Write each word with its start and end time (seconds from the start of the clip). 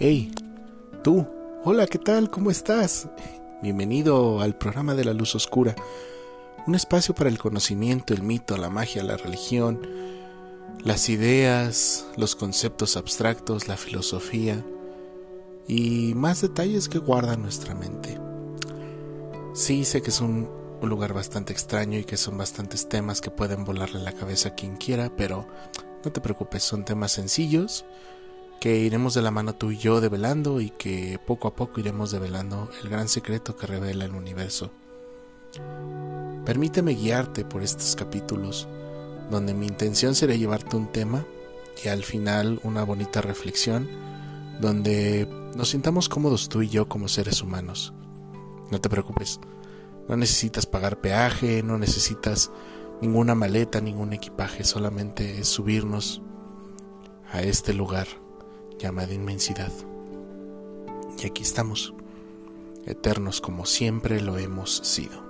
Hey, 0.00 0.30
tú, 1.02 1.26
hola, 1.64 1.88
¿qué 1.88 1.98
tal? 1.98 2.30
¿Cómo 2.30 2.52
estás? 2.52 3.08
Bienvenido 3.62 4.40
al 4.40 4.54
programa 4.56 4.94
de 4.94 5.04
la 5.04 5.12
luz 5.12 5.34
oscura, 5.34 5.74
un 6.68 6.76
espacio 6.76 7.16
para 7.16 7.28
el 7.28 7.40
conocimiento, 7.40 8.14
el 8.14 8.22
mito, 8.22 8.56
la 8.56 8.70
magia, 8.70 9.02
la 9.02 9.16
religión, 9.16 9.84
las 10.84 11.08
ideas, 11.08 12.06
los 12.16 12.36
conceptos 12.36 12.96
abstractos, 12.96 13.66
la 13.66 13.76
filosofía 13.76 14.64
y 15.66 16.14
más 16.14 16.42
detalles 16.42 16.88
que 16.88 16.98
guarda 16.98 17.36
nuestra 17.36 17.74
mente. 17.74 18.20
Sí, 19.52 19.84
sé 19.84 20.00
que 20.00 20.10
es 20.10 20.20
un, 20.20 20.48
lugar 20.80 21.12
bastante 21.12 21.52
extraño 21.52 21.98
y 21.98 22.04
que 22.04 22.16
son 22.16 22.38
bastantes 22.38 22.88
temas 22.88 23.20
que 23.20 23.32
pueden 23.32 23.64
volarle 23.64 23.98
la 23.98 24.12
cabeza 24.12 24.50
a 24.50 24.54
quien 24.54 24.76
quiera, 24.76 25.10
pero 25.16 25.48
no 26.04 26.12
te 26.12 26.20
preocupes, 26.20 26.62
son 26.62 26.84
temas 26.84 27.10
sencillos 27.10 27.84
que 28.60 28.78
iremos 28.78 29.14
de 29.14 29.22
la 29.22 29.30
mano 29.30 29.54
tú 29.54 29.70
y 29.70 29.78
yo 29.78 30.00
develando 30.00 30.60
y 30.60 30.70
que 30.70 31.20
poco 31.24 31.48
a 31.48 31.54
poco 31.54 31.80
iremos 31.80 32.10
develando 32.10 32.68
el 32.82 32.88
gran 32.88 33.08
secreto 33.08 33.56
que 33.56 33.66
revela 33.66 34.04
el 34.04 34.14
universo. 34.14 34.72
Permíteme 36.44 36.94
guiarte 36.94 37.44
por 37.44 37.62
estos 37.62 37.94
capítulos, 37.94 38.66
donde 39.30 39.54
mi 39.54 39.66
intención 39.66 40.14
será 40.14 40.34
llevarte 40.34 40.76
un 40.76 40.90
tema 40.90 41.24
y 41.84 41.88
al 41.88 42.02
final 42.02 42.60
una 42.64 42.84
bonita 42.84 43.20
reflexión, 43.20 43.88
donde 44.60 45.28
nos 45.54 45.70
sintamos 45.70 46.08
cómodos 46.08 46.48
tú 46.48 46.62
y 46.62 46.68
yo 46.68 46.88
como 46.88 47.06
seres 47.06 47.42
humanos. 47.42 47.92
No 48.70 48.80
te 48.80 48.88
preocupes, 48.88 49.38
no 50.08 50.16
necesitas 50.16 50.66
pagar 50.66 51.00
peaje, 51.00 51.62
no 51.62 51.78
necesitas 51.78 52.50
ninguna 53.00 53.36
maleta, 53.36 53.80
ningún 53.80 54.12
equipaje, 54.12 54.64
solamente 54.64 55.40
es 55.40 55.48
subirnos 55.48 56.22
a 57.30 57.42
este 57.42 57.72
lugar 57.72 58.08
llamado 58.78 59.12
inmensidad. 59.12 59.72
Y 61.22 61.26
aquí 61.26 61.42
estamos, 61.42 61.94
eternos 62.86 63.40
como 63.40 63.66
siempre 63.66 64.20
lo 64.20 64.38
hemos 64.38 64.76
sido. 64.84 65.26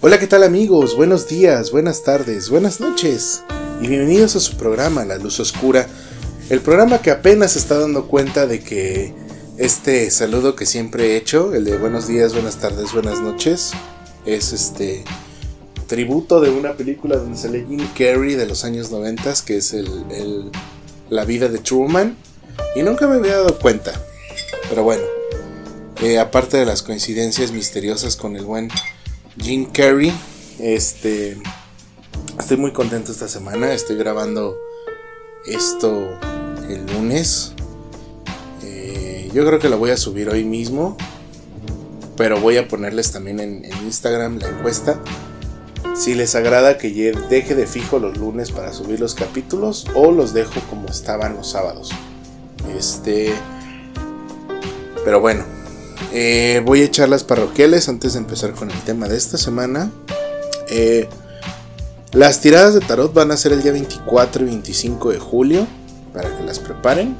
Hola, 0.00 0.20
¿qué 0.20 0.26
tal 0.26 0.44
amigos? 0.44 0.96
Buenos 0.96 1.26
días, 1.26 1.72
buenas 1.72 2.04
tardes, 2.04 2.48
buenas 2.48 2.80
noches 2.80 3.42
y 3.80 3.88
bienvenidos 3.88 4.36
a 4.36 4.40
su 4.40 4.56
programa 4.56 5.04
La 5.04 5.18
Luz 5.18 5.40
Oscura, 5.40 5.88
el 6.48 6.60
programa 6.60 7.02
que 7.02 7.10
apenas 7.10 7.56
está 7.56 7.78
dando 7.78 8.06
cuenta 8.06 8.46
de 8.46 8.60
que 8.60 9.25
este 9.58 10.10
saludo 10.10 10.56
que 10.56 10.66
siempre 10.66 11.12
he 11.12 11.16
hecho, 11.16 11.54
el 11.54 11.64
de 11.64 11.76
buenos 11.76 12.06
días, 12.06 12.32
buenas 12.32 12.58
tardes, 12.58 12.92
buenas 12.92 13.20
noches, 13.20 13.72
es 14.24 14.52
este 14.52 15.04
tributo 15.86 16.40
de 16.40 16.50
una 16.50 16.74
película 16.74 17.16
donde 17.16 17.38
sale 17.38 17.64
Jim 17.68 17.86
Carrey 17.96 18.34
de 18.34 18.46
los 18.46 18.64
años 18.64 18.90
90, 18.90 19.34
que 19.46 19.58
es 19.58 19.72
el, 19.72 20.50
La 21.08 21.24
vida 21.24 21.48
de 21.48 21.58
Truman, 21.58 22.16
y 22.74 22.82
nunca 22.82 23.06
me 23.06 23.16
había 23.16 23.36
dado 23.36 23.58
cuenta, 23.58 23.92
pero 24.68 24.82
bueno, 24.82 25.04
eh, 26.02 26.18
aparte 26.18 26.58
de 26.58 26.66
las 26.66 26.82
coincidencias 26.82 27.52
misteriosas 27.52 28.16
con 28.16 28.36
el 28.36 28.44
buen 28.44 28.68
Jim 29.38 29.66
Carrey. 29.72 30.12
Este. 30.58 31.38
Estoy 32.38 32.56
muy 32.56 32.72
contento 32.72 33.12
esta 33.12 33.28
semana. 33.28 33.72
Estoy 33.72 33.96
grabando 33.96 34.56
esto 35.46 36.18
el 36.68 36.86
lunes. 36.86 37.55
Yo 39.36 39.44
creo 39.44 39.58
que 39.58 39.68
lo 39.68 39.76
voy 39.76 39.90
a 39.90 39.98
subir 39.98 40.30
hoy 40.30 40.44
mismo. 40.44 40.96
Pero 42.16 42.40
voy 42.40 42.56
a 42.56 42.66
ponerles 42.66 43.12
también 43.12 43.38
en, 43.38 43.66
Instagram 43.84 44.38
la 44.38 44.48
encuesta. 44.48 44.98
Si 45.94 46.14
les 46.14 46.34
agrada 46.34 46.78
que 46.78 47.12
deje 47.28 47.54
de 47.54 47.66
fijo 47.66 47.98
los 47.98 48.16
lunes 48.16 48.50
para 48.50 48.72
subir 48.72 48.98
los 48.98 49.14
capítulos 49.14 49.88
o 49.94 50.10
los 50.10 50.32
dejo 50.32 50.58
como 50.70 50.88
estaban 50.88 51.36
los 51.36 51.50
sábados. 51.50 51.90
Este. 52.78 53.30
Pero 55.04 55.20
bueno, 55.20 55.44
eh, 56.14 56.62
voy 56.64 56.80
a 56.80 56.84
echar 56.86 57.10
las 57.10 57.22
parroquiales 57.22 57.90
antes 57.90 58.14
de 58.14 58.20
empezar 58.20 58.52
con 58.52 58.70
el 58.70 58.80
tema 58.84 59.06
de 59.06 59.18
esta 59.18 59.36
semana. 59.36 59.90
Eh, 60.70 61.10
las 62.12 62.40
tiradas 62.40 62.72
de 62.72 62.80
tarot 62.80 63.12
van 63.12 63.30
a 63.32 63.36
ser 63.36 63.52
el 63.52 63.62
día 63.62 63.72
24 63.72 64.44
y 64.44 64.46
25 64.46 65.10
de 65.10 65.18
julio 65.18 65.66
para 66.14 66.34
que 66.34 66.42
las 66.42 66.58
preparen. 66.58 67.18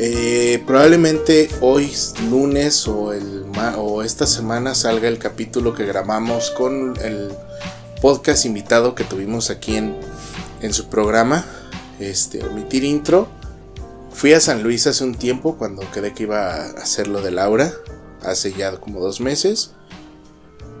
Eh, 0.00 0.62
probablemente 0.64 1.50
hoy 1.60 1.92
lunes 2.30 2.86
o, 2.86 3.12
esta 4.04 4.28
semana 4.28 4.76
salga 4.76 5.08
el 5.08 5.18
capítulo 5.18 5.74
que 5.74 5.84
grabamos 5.84 6.52
con 6.52 6.94
el 7.02 7.32
podcast 8.00 8.44
invitado 8.44 8.94
que 8.94 9.02
tuvimos 9.02 9.50
aquí 9.50 9.76
en, 9.76 9.96
en 10.62 10.72
su 10.72 10.88
programa. 10.88 11.44
Este, 11.98 12.44
omitir 12.44 12.84
intro. 12.84 13.28
Fui 14.12 14.32
a 14.34 14.40
San 14.40 14.62
Luis 14.62 14.86
hace 14.86 15.02
un 15.02 15.16
tiempo 15.16 15.56
cuando 15.58 15.82
quedé 15.90 16.14
que 16.14 16.22
iba 16.24 16.54
a 16.54 16.70
hacer 16.80 17.08
lo 17.08 17.20
de 17.20 17.32
Laura, 17.32 17.72
hace 18.22 18.52
ya 18.52 18.76
como 18.76 19.00
dos 19.00 19.20
meses. 19.20 19.72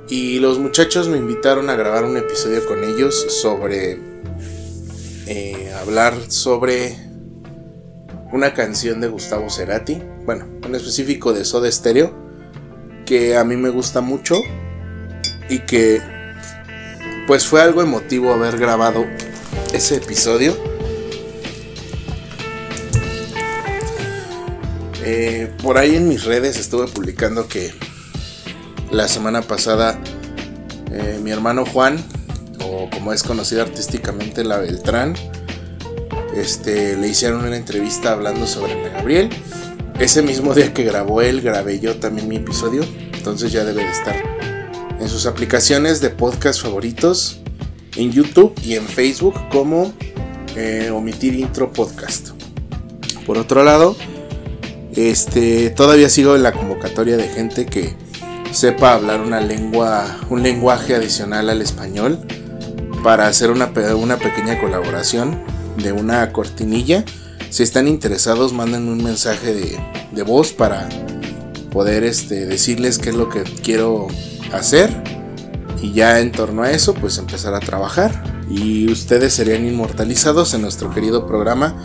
Y 0.08 0.38
los 0.38 0.60
muchachos 0.60 1.08
me 1.08 1.18
invitaron 1.18 1.70
a 1.70 1.74
grabar 1.74 2.04
un 2.04 2.16
episodio 2.16 2.64
con 2.66 2.84
ellos 2.84 3.26
sobre 3.40 3.98
eh, 5.26 5.74
hablar 5.80 6.14
sobre 6.28 7.07
una 8.32 8.52
canción 8.54 9.00
de 9.00 9.08
Gustavo 9.08 9.50
Cerati, 9.50 10.02
bueno, 10.24 10.46
en 10.62 10.74
específico 10.74 11.32
de 11.32 11.44
Soda 11.44 11.70
Stereo, 11.70 12.12
que 13.06 13.36
a 13.36 13.44
mí 13.44 13.56
me 13.56 13.70
gusta 13.70 14.00
mucho 14.00 14.40
y 15.48 15.60
que 15.60 16.00
pues 17.26 17.46
fue 17.46 17.62
algo 17.62 17.82
emotivo 17.82 18.32
haber 18.32 18.58
grabado 18.58 19.04
ese 19.72 19.96
episodio. 19.96 20.56
Eh, 25.04 25.54
por 25.62 25.78
ahí 25.78 25.96
en 25.96 26.08
mis 26.08 26.24
redes 26.24 26.58
estuve 26.58 26.86
publicando 26.88 27.48
que 27.48 27.72
la 28.90 29.08
semana 29.08 29.40
pasada 29.40 29.98
eh, 30.92 31.18
mi 31.22 31.30
hermano 31.30 31.64
Juan, 31.64 32.02
o 32.60 32.90
como 32.90 33.12
es 33.12 33.22
conocido 33.22 33.62
artísticamente 33.62 34.44
la 34.44 34.58
Beltrán, 34.58 35.14
este, 36.40 36.96
le 36.96 37.08
hicieron 37.08 37.44
una 37.44 37.56
entrevista 37.56 38.12
hablando 38.12 38.46
sobre 38.46 38.72
Ana 38.72 38.88
Gabriel. 38.88 39.30
Ese 39.98 40.22
mismo 40.22 40.54
día 40.54 40.72
que 40.72 40.84
grabó 40.84 41.22
él, 41.22 41.40
grabé 41.40 41.80
yo 41.80 41.96
también 41.96 42.28
mi 42.28 42.36
episodio, 42.36 42.84
entonces 43.12 43.50
ya 43.50 43.64
debe 43.64 43.82
de 43.82 43.90
estar 43.90 44.16
en 45.00 45.08
sus 45.08 45.26
aplicaciones 45.26 46.00
de 46.00 46.10
podcast 46.10 46.60
favoritos, 46.62 47.40
en 47.96 48.12
YouTube 48.12 48.54
y 48.62 48.74
en 48.74 48.86
Facebook 48.86 49.34
como 49.50 49.92
eh, 50.56 50.90
Omitir 50.92 51.34
Intro 51.34 51.72
Podcast. 51.72 52.30
Por 53.26 53.38
otro 53.38 53.64
lado, 53.64 53.96
este, 54.94 55.70
todavía 55.70 56.08
sigo 56.08 56.36
en 56.36 56.42
la 56.42 56.52
convocatoria 56.52 57.16
de 57.16 57.28
gente 57.28 57.66
que 57.66 57.94
sepa 58.52 58.94
hablar 58.94 59.20
una 59.20 59.40
lengua, 59.40 60.20
un 60.30 60.42
lenguaje 60.42 60.94
adicional 60.94 61.50
al 61.50 61.60
español 61.60 62.18
para 63.02 63.26
hacer 63.26 63.50
una, 63.50 63.72
una 63.96 64.16
pequeña 64.16 64.60
colaboración 64.60 65.57
de 65.78 65.92
una 65.92 66.32
cortinilla. 66.32 67.04
Si 67.50 67.62
están 67.62 67.88
interesados, 67.88 68.52
manden 68.52 68.88
un 68.88 69.02
mensaje 69.02 69.54
de, 69.54 70.22
voz 70.22 70.52
para 70.52 70.88
poder 71.70 72.02
este, 72.02 72.46
decirles 72.46 72.98
qué 72.98 73.10
es 73.10 73.14
lo 73.14 73.28
que 73.28 73.42
quiero 73.42 74.08
hacer. 74.52 74.90
Y 75.80 75.92
ya 75.92 76.20
en 76.20 76.32
torno 76.32 76.62
a 76.62 76.72
eso, 76.72 76.94
pues 76.94 77.18
empezar 77.18 77.54
a 77.54 77.60
trabajar. 77.60 78.22
Y 78.50 78.90
ustedes 78.90 79.32
serían 79.32 79.64
inmortalizados 79.64 80.54
en 80.54 80.62
nuestro 80.62 80.92
querido 80.92 81.26
programa 81.26 81.76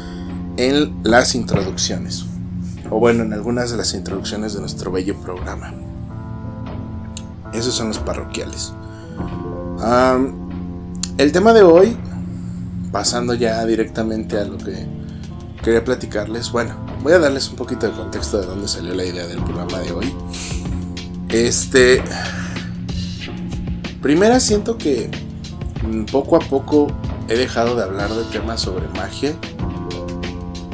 en 0.58 0.96
las 1.04 1.36
introducciones 1.36 2.26
o 2.94 3.00
bueno, 3.00 3.24
en 3.24 3.34
algunas 3.34 3.72
de 3.72 3.78
las 3.78 3.94
introducciones 3.96 4.54
de 4.54 4.60
nuestro 4.60 4.92
bello 4.92 5.16
programa. 5.16 5.74
Esos 7.52 7.74
son 7.74 7.88
los 7.88 7.98
parroquiales. 7.98 8.72
el 11.18 11.32
tema 11.32 11.54
de 11.54 11.64
hoy, 11.64 11.98
pasando 12.94 13.34
ya 13.34 13.66
directamente 13.66 14.38
a 14.38 14.46
lo 14.46 14.60
que 14.60 14.86
quería 15.64 15.84
platicarles, 15.84 16.52
bueno, 16.52 16.76
voy 17.02 17.14
a 17.14 17.20
darles 17.20 17.50
un 17.50 17.56
poquito 17.56 17.88
de 17.88 17.92
contexto 17.92 18.40
de 18.40 18.46
dónde 18.46 18.68
salió 18.68 18.94
la 18.94 19.04
idea 19.04 19.26
del 19.26 19.44
programa 19.44 19.80
de 19.80 19.92
hoy. 19.92 20.14
Este, 21.30 22.04
primera 24.00 24.40
siento 24.40 24.78
que 24.78 25.10
poco 26.12 26.36
a 26.36 26.40
poco 26.40 26.86
he 27.28 27.36
dejado 27.36 27.76
de 27.76 27.82
hablar 27.82 28.14
de 28.14 28.26
temas 28.26 28.62
sobre 28.62 28.88
magia 28.90 29.34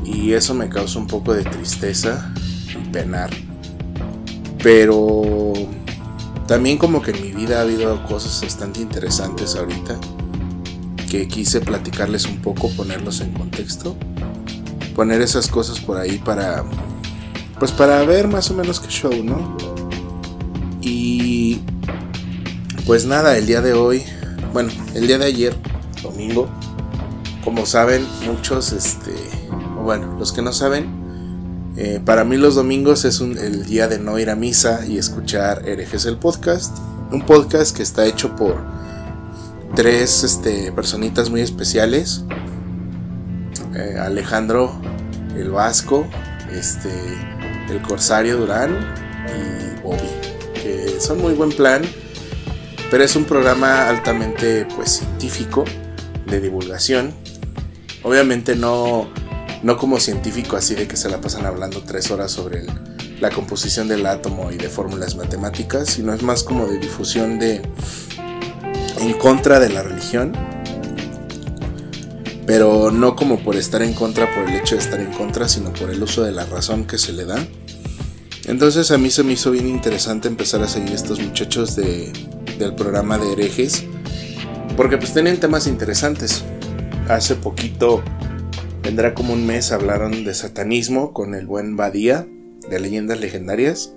y 0.03 0.33
eso 0.33 0.53
me 0.53 0.67
causa 0.67 0.99
un 0.99 1.07
poco 1.07 1.33
de 1.33 1.43
tristeza 1.43 2.33
y 2.69 2.85
penar. 2.89 3.29
Pero 4.61 5.53
también 6.47 6.77
como 6.77 7.01
que 7.01 7.11
en 7.11 7.21
mi 7.21 7.31
vida 7.31 7.59
ha 7.59 7.61
habido 7.61 8.03
cosas 8.03 8.41
bastante 8.41 8.81
interesantes 8.81 9.55
ahorita 9.55 9.97
que 11.09 11.27
quise 11.27 11.59
platicarles 11.59 12.25
un 12.25 12.37
poco, 12.37 12.69
ponerlos 12.69 13.19
en 13.21 13.31
contexto, 13.31 13.97
poner 14.95 15.21
esas 15.21 15.47
cosas 15.47 15.79
por 15.79 15.97
ahí 15.97 16.19
para 16.19 16.63
pues 17.59 17.71
para 17.73 18.03
ver 18.05 18.27
más 18.27 18.49
o 18.51 18.53
menos 18.53 18.79
qué 18.79 18.87
show, 18.87 19.11
¿no? 19.23 19.57
Y 20.81 21.59
pues 22.85 23.05
nada, 23.05 23.37
el 23.37 23.45
día 23.45 23.61
de 23.61 23.73
hoy, 23.73 24.03
bueno, 24.53 24.71
el 24.93 25.07
día 25.07 25.17
de 25.17 25.25
ayer, 25.25 25.55
domingo, 26.01 26.47
como 27.43 27.65
saben 27.65 28.07
muchos, 28.25 28.71
este, 28.71 29.13
bueno, 29.83 30.15
los 30.17 30.31
que 30.31 30.41
no 30.41 30.53
saben, 30.53 30.89
eh, 31.75 32.01
para 32.03 32.23
mí 32.23 32.37
los 32.37 32.55
domingos 32.55 33.03
es 33.03 33.19
el 33.19 33.65
día 33.65 33.87
de 33.87 33.99
no 33.99 34.17
ir 34.19 34.29
a 34.29 34.35
misa 34.35 34.85
y 34.85 34.97
escuchar 34.97 35.67
herejes 35.67 36.05
el 36.05 36.17
podcast. 36.17 36.77
Un 37.11 37.25
podcast 37.25 37.75
que 37.75 37.83
está 37.83 38.05
hecho 38.05 38.35
por 38.35 38.78
tres 39.75 40.23
este, 40.23 40.71
personitas 40.71 41.29
muy 41.29 41.41
especiales. 41.41 42.23
Eh, 43.75 43.97
Alejandro 43.99 44.79
el 45.35 45.51
Vasco, 45.51 46.05
este, 46.51 46.89
el 47.69 47.81
Corsario 47.81 48.37
Durán 48.37 48.95
y 49.27 49.81
Bobby. 49.81 50.09
Que 50.53 50.97
son 50.99 51.21
muy 51.21 51.33
buen 51.33 51.51
plan. 51.51 51.81
Pero 52.91 53.03
es 53.03 53.15
un 53.15 53.25
programa 53.25 53.87
altamente 53.87 54.65
pues 54.75 54.91
científico 54.91 55.63
de 56.25 56.41
divulgación. 56.41 57.13
Obviamente 58.03 58.55
no 58.55 59.07
no 59.61 59.77
como 59.77 59.99
científico 59.99 60.55
así 60.55 60.73
de 60.73 60.87
que 60.87 60.95
se 60.95 61.09
la 61.09 61.19
pasan 61.19 61.45
hablando 61.45 61.83
tres 61.83 62.11
horas 62.11 62.31
sobre 62.31 62.65
la 63.19 63.29
composición 63.29 63.89
del 63.89 64.05
átomo 64.05 64.51
y 64.51 64.55
de 64.55 64.69
fórmulas 64.69 65.15
matemáticas, 65.15 65.89
sino 65.89 66.13
es 66.13 66.23
más 66.23 66.43
como 66.43 66.65
de 66.65 66.79
difusión 66.79 67.39
de 67.39 67.61
en 68.99 69.13
contra 69.13 69.59
de 69.59 69.69
la 69.69 69.83
religión, 69.83 70.33
pero 72.45 72.91
no 72.91 73.15
como 73.15 73.39
por 73.39 73.55
estar 73.55 73.81
en 73.81 73.93
contra 73.93 74.33
por 74.33 74.49
el 74.49 74.55
hecho 74.55 74.75
de 74.75 74.81
estar 74.81 74.99
en 74.99 75.11
contra, 75.11 75.47
sino 75.47 75.71
por 75.73 75.89
el 75.89 76.01
uso 76.01 76.23
de 76.23 76.31
la 76.31 76.45
razón 76.45 76.85
que 76.85 76.97
se 76.97 77.13
le 77.13 77.25
da. 77.25 77.45
Entonces 78.47 78.91
a 78.91 78.97
mí 78.97 79.09
se 79.11 79.23
me 79.23 79.33
hizo 79.33 79.51
bien 79.51 79.67
interesante 79.67 80.27
empezar 80.27 80.61
a 80.63 80.67
seguir 80.67 80.93
estos 80.93 81.19
muchachos 81.19 81.75
de, 81.75 82.11
del 82.57 82.73
programa 82.75 83.17
de 83.17 83.33
herejes, 83.33 83.83
porque 84.75 84.97
pues 84.97 85.13
tienen 85.13 85.39
temas 85.39 85.67
interesantes. 85.67 86.43
Hace 87.07 87.35
poquito 87.35 88.03
Vendrá 88.89 89.13
como 89.13 89.33
un 89.33 89.45
mes 89.45 89.71
hablaron 89.71 90.23
de 90.23 90.33
satanismo 90.33 91.13
con 91.13 91.35
el 91.35 91.45
buen 91.45 91.75
Badía 91.75 92.27
de 92.69 92.79
Leyendas 92.79 93.19
Legendarias, 93.19 93.93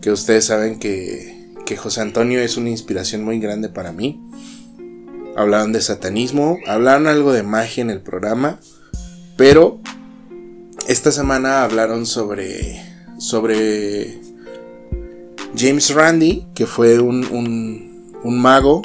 que 0.00 0.12
ustedes 0.12 0.44
saben 0.44 0.78
que, 0.78 1.43
que 1.64 1.76
José 1.76 2.00
Antonio 2.00 2.40
es 2.40 2.56
una 2.56 2.70
inspiración 2.70 3.24
muy 3.24 3.38
grande 3.38 3.68
para 3.68 3.92
mí. 3.92 4.20
Hablaron 5.36 5.72
de 5.72 5.80
satanismo, 5.80 6.58
hablaron 6.66 7.06
algo 7.06 7.32
de 7.32 7.42
magia 7.42 7.82
en 7.82 7.90
el 7.90 8.00
programa, 8.00 8.60
pero 9.36 9.80
esta 10.86 11.10
semana 11.10 11.64
hablaron 11.64 12.06
sobre, 12.06 12.80
sobre 13.18 14.20
James 15.56 15.92
Randi, 15.92 16.46
que 16.54 16.66
fue 16.66 17.00
un, 17.00 17.24
un, 18.22 18.40
mago, 18.40 18.82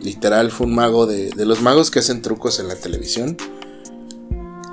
literal 0.00 0.50
fue 0.50 0.66
un 0.66 0.74
mago 0.74 1.06
de, 1.06 1.30
de 1.30 1.46
los 1.46 1.62
magos 1.62 1.90
que 1.90 1.98
hacen 1.98 2.22
trucos 2.22 2.60
en 2.60 2.68
la 2.68 2.76
televisión 2.76 3.36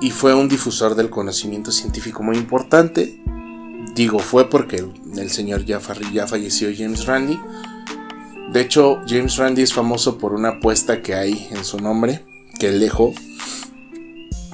y 0.02 0.12
fue 0.12 0.36
un 0.36 0.48
difusor 0.48 0.96
del 0.96 1.10
conocimiento 1.10 1.72
científico 1.72 2.22
muy 2.22 2.38
importante. 2.38 3.20
Digo 3.96 4.20
fue 4.20 4.50
porque 4.50 4.84
el, 5.16 5.32
señor 5.32 5.64
ya, 5.64 5.80
falleció 5.80 6.70
James 6.78 7.06
Randi. 7.06 7.40
De 8.52 8.60
hecho, 8.60 9.00
James 9.08 9.38
Randi 9.38 9.62
es 9.62 9.74
famoso 9.74 10.18
por 10.18 10.34
una 10.34 10.50
apuesta 10.50 11.02
que 11.02 11.16
hay 11.16 11.48
en 11.52 11.64
su 11.64 11.80
nombre, 11.80 12.26
que 12.60 12.68
él 12.68 12.82
dejó, 12.82 13.14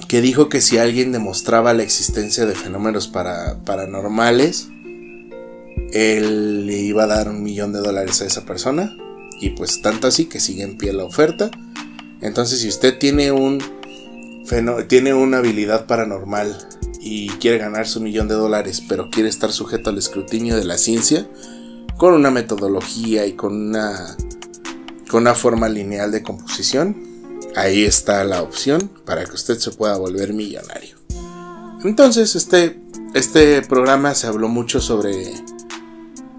que 0.06 0.20
dijo 0.20 0.48
que 0.48 0.60
si 0.60 0.78
alguien 0.78 1.10
demostraba 1.10 1.74
la 1.74 1.82
existencia 1.82 2.46
de 2.46 2.54
fenómenos 2.54 3.08
paranormales, 3.08 4.68
él 5.92 6.66
le 6.66 6.78
iba 6.78 7.02
a 7.02 7.08
dar 7.08 7.28
un 7.28 7.42
millón 7.42 7.72
de 7.72 7.80
dólares 7.80 8.22
a 8.22 8.26
esa 8.26 8.44
persona. 8.44 8.96
Y 9.40 9.50
pues 9.50 9.82
tanto 9.82 10.06
así 10.06 10.26
que 10.26 10.38
sigue 10.38 10.62
en 10.62 10.78
pie 10.78 10.92
la 10.92 11.04
oferta. 11.04 11.50
Entonces 12.20 12.60
si 12.60 12.68
usted 12.68 12.96
tiene 12.96 13.32
un 13.32 13.60
tiene 14.86 15.14
una 15.14 15.38
habilidad 15.38 15.86
paranormal 15.86 16.56
y 17.04 17.28
quiere 17.30 17.58
ganar 17.58 17.88
su 17.88 18.00
millón 18.00 18.28
de 18.28 18.34
dólares, 18.34 18.80
pero 18.88 19.10
quiere 19.10 19.28
estar 19.28 19.50
sujeto 19.50 19.90
al 19.90 19.98
escrutinio 19.98 20.56
de 20.56 20.64
la 20.64 20.78
ciencia, 20.78 21.28
con 21.96 22.14
una 22.14 22.30
metodología 22.30 23.26
y 23.26 23.32
con 23.32 23.70
una, 23.70 24.16
con 25.10 25.22
una 25.22 25.34
forma 25.34 25.68
lineal 25.68 26.12
de 26.12 26.22
composición, 26.22 26.96
ahí 27.56 27.84
está 27.84 28.22
la 28.22 28.40
opción 28.40 28.88
para 29.04 29.24
que 29.24 29.34
usted 29.34 29.58
se 29.58 29.72
pueda 29.72 29.96
volver 29.96 30.32
millonario. 30.32 30.96
Entonces, 31.82 32.36
este, 32.36 32.80
este 33.14 33.62
programa 33.62 34.14
se 34.14 34.28
habló 34.28 34.48
mucho 34.48 34.80
sobre, 34.80 35.24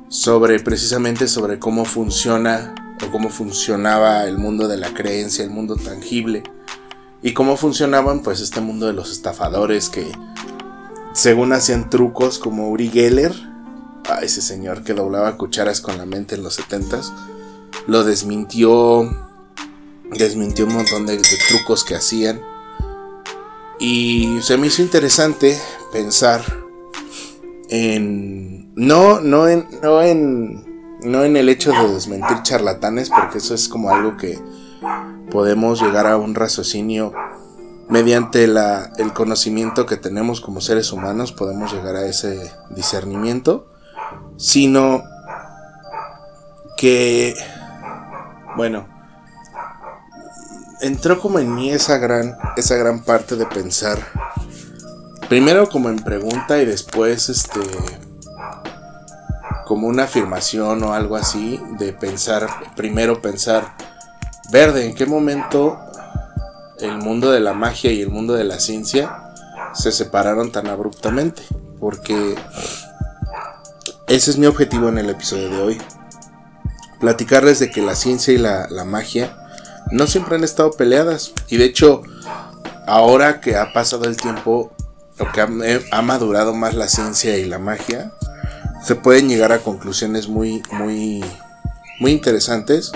sobre 0.08 0.62
precisamente 0.62 1.28
sobre 1.28 1.60
cómo 1.60 1.84
funciona 1.84 2.96
o 3.06 3.12
cómo 3.12 3.30
funcionaba 3.30 4.24
el 4.24 4.38
mundo 4.38 4.70
de 4.70 4.78
la 4.78 4.94
creencia, 4.94 5.44
el 5.44 5.52
mundo 5.52 5.76
tangible 5.76 6.44
y 7.22 7.34
cómo 7.34 7.58
funcionaban 7.58 8.22
pues 8.22 8.42
este 8.42 8.62
mundo 8.62 8.86
de 8.86 8.94
los 8.94 9.12
estafadores 9.12 9.90
que 9.90 10.12
según 11.14 11.54
hacían 11.54 11.90
trucos 11.90 12.40
como 12.40 12.70
Uri 12.70 12.90
Geller, 12.90 13.34
ese 14.22 14.42
señor 14.42 14.84
que 14.84 14.94
doblaba 14.94 15.38
cucharas 15.38 15.82
con 15.82 15.98
la 15.98 16.06
mente 16.06 16.36
en 16.36 16.44
los 16.44 16.60
70s, 16.60 17.12
lo 17.88 18.04
desmintió, 18.04 19.10
desmintió 20.12 20.66
un 20.66 20.74
montón 20.74 21.06
de, 21.06 21.22
trucos 21.48 21.84
que 21.84 21.96
hacían. 21.96 22.42
Y 23.80 24.40
se 24.42 24.58
me 24.58 24.68
hizo 24.68 24.82
interesante 24.82 25.60
pensar 25.92 26.42
en 27.70 28.74
no 28.76 29.20
no 29.20 29.48
en 29.48 29.68
no 29.82 30.02
en 30.02 31.00
no 31.02 31.24
en 31.24 31.38
el 31.38 31.50
hecho 31.50 31.72
de 31.72 31.94
desmentir 31.94 32.42
charlatanes 32.44 33.10
porque 33.10 33.40
eso 33.40 33.56
es 33.56 33.68
como 33.68 33.90
algo 33.90 34.16
que 34.16 34.40
podemos 35.32 35.82
llegar 35.82 36.06
a 36.06 36.18
un 36.18 36.36
raciocinio 36.36 37.14
mediante 37.94 38.46
el 38.46 39.14
conocimiento 39.14 39.86
que 39.86 39.98
tenemos 39.98 40.42
como 40.42 40.62
seres 40.62 40.92
humanos, 40.92 41.32
podemos 41.32 41.72
llegar 41.72 41.96
a 41.96 42.08
ese 42.08 42.52
discernimiento, 42.72 43.68
sino 44.36 45.04
que, 46.76 47.36
bueno, 48.58 48.88
entró 50.82 51.22
como 51.22 51.38
en 51.38 51.54
mí 51.54 51.70
esa 51.70 52.00
gran, 52.00 52.36
esa 52.58 52.78
gran 52.78 53.04
parte 53.04 53.36
de 53.36 53.46
pensar, 53.46 54.00
primero 55.30 55.70
como 55.70 55.90
en 55.90 55.98
pregunta 55.98 56.60
y 56.60 56.66
después 56.66 57.30
este 57.30 57.60
como 59.68 59.86
una 59.88 60.06
afirmación 60.06 60.82
o 60.82 60.96
algo 60.96 61.16
así 61.16 61.62
de 61.78 61.94
pensar, 61.94 62.48
primero 62.76 63.22
pensar 63.22 63.76
Verde, 64.52 64.88
¿en 64.88 64.96
qué 64.96 65.06
momento 65.06 65.80
el 66.80 66.98
mundo 66.98 67.32
de 67.32 67.40
la 67.40 67.54
magia 67.54 67.92
y 67.92 68.02
el 68.02 68.10
mundo 68.10 68.34
de 68.34 68.44
la 68.44 68.60
ciencia 68.60 69.34
se 69.74 69.92
separaron 69.92 70.52
tan 70.52 70.68
abruptamente? 70.68 71.44
Porque 71.80 72.36
ese 74.08 74.32
es 74.32 74.38
mi 74.38 74.46
objetivo 74.46 74.90
en 74.90 74.98
el 74.98 75.10
episodio 75.10 75.50
de 75.50 75.62
hoy. 75.62 75.82
Platicarles 77.00 77.60
de 77.60 77.72
que 77.72 77.82
la 77.82 77.96
ciencia 77.96 78.34
y 78.34 78.38
la, 78.38 78.68
magia 78.86 79.36
no 79.92 80.08
siempre 80.08 80.36
han 80.36 80.44
estado 80.44 80.72
peleadas. 80.72 81.34
Y 81.50 81.58
de 81.58 81.66
hecho, 81.66 82.04
ahora 82.88 83.42
que 83.42 83.58
ha 83.58 83.74
pasado 83.74 84.06
el 84.06 84.18
tiempo, 84.18 84.72
o 85.20 85.32
que 85.34 85.42
ha, 85.42 85.50
ha, 85.92 86.02
madurado 86.02 86.54
más 86.54 86.76
la 86.76 86.88
ciencia 86.88 87.38
y 87.38 87.46
la 87.46 87.60
magia, 87.60 88.14
se 88.84 88.96
pueden 88.96 89.30
llegar 89.30 89.52
a 89.52 89.60
conclusiones 89.60 90.28
muy, 90.28 90.62
muy, 90.72 91.24
muy 92.00 92.12
interesantes 92.12 92.92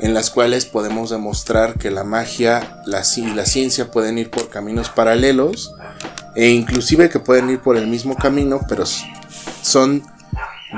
en 0.00 0.14
las 0.14 0.30
cuales 0.30 0.64
podemos 0.66 1.10
demostrar 1.10 1.74
que 1.74 1.90
la 1.90 2.04
magia 2.04 2.82
la, 2.86 3.02
y 3.16 3.34
la 3.34 3.46
ciencia 3.46 3.90
pueden 3.90 4.18
ir 4.18 4.30
por 4.30 4.48
caminos 4.48 4.90
paralelos 4.90 5.74
e 6.36 6.50
inclusive 6.50 7.08
que 7.08 7.18
pueden 7.18 7.50
ir 7.50 7.60
por 7.60 7.76
el 7.76 7.86
mismo 7.86 8.16
camino, 8.16 8.60
pero 8.68 8.84
son 9.62 10.02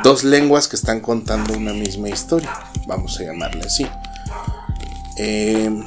dos 0.03 0.25
lenguas 0.25 0.69
que 0.69 0.77
están 0.77 1.01
contando 1.01 1.55
una 1.55 1.73
misma 1.73 2.09
historia, 2.09 2.51
vamos 2.87 3.19
a 3.21 3.25
llamarle 3.25 3.63
así. 3.67 3.87
Em, 5.17 5.85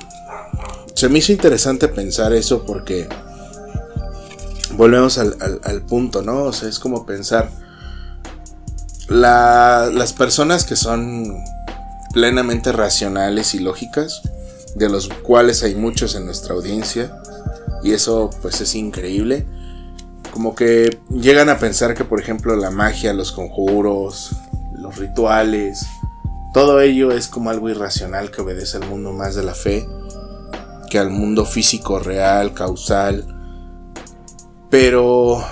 se 0.93 1.09
me 1.09 1.19
hizo 1.19 1.31
interesante 1.31 1.87
pensar 1.87 2.33
eso 2.33 2.65
porque 2.65 3.07
volvemos 4.77 5.17
al, 5.17 5.81
punto, 5.87 6.21
¿no? 6.21 6.43
O 6.43 6.53
sea, 6.53 6.69
es 6.69 6.79
como 6.79 7.05
pensar 7.05 7.49
las 9.07 10.13
personas 10.13 10.65
que 10.65 10.75
son 10.75 11.43
plenamente 12.13 12.71
racionales 12.71 13.53
y 13.55 13.59
lógicas, 13.59 14.21
de 14.75 14.87
los 14.87 15.09
cuales 15.09 15.63
hay 15.63 15.75
muchos 15.75 16.15
en 16.15 16.25
nuestra 16.25 16.53
audiencia, 16.53 17.21
y 17.83 17.91
eso 17.91 18.29
pues 18.41 18.61
es 18.61 18.75
increíble. 18.75 19.45
Como 20.31 20.55
que 20.55 20.99
llegan 21.09 21.49
a 21.49 21.59
pensar 21.59 21.93
que 21.93 22.05
por 22.05 22.21
ejemplo 22.21 22.55
la 22.55 22.71
magia, 22.71 23.13
los 23.13 23.31
conjuros, 23.31 24.31
los 24.77 24.97
rituales, 24.97 25.85
todo 26.53 26.79
ello 26.79 27.11
es 27.11 27.27
como 27.27 27.49
algo 27.49 27.69
irracional 27.69 28.31
que 28.31 28.41
obedece 28.41 28.77
al 28.77 28.87
mundo 28.87 29.11
más 29.11 29.35
de 29.35 29.43
la 29.43 29.55
fe 29.55 29.85
que 30.93 30.99
al 30.99 31.09
mundo 31.09 31.43
físico 31.43 31.97
real, 31.97 32.53
causal. 32.53 33.25
Pero 34.69 35.43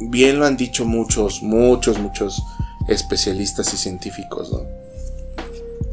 bien 0.00 0.40
lo 0.40 0.46
han 0.46 0.56
dicho 0.56 0.84
muchos, 0.84 1.44
muchos, 1.44 1.96
muchos 2.00 2.42
especialistas 2.88 3.72
y 3.72 3.76
científicos, 3.76 4.50
¿no? 4.50 4.77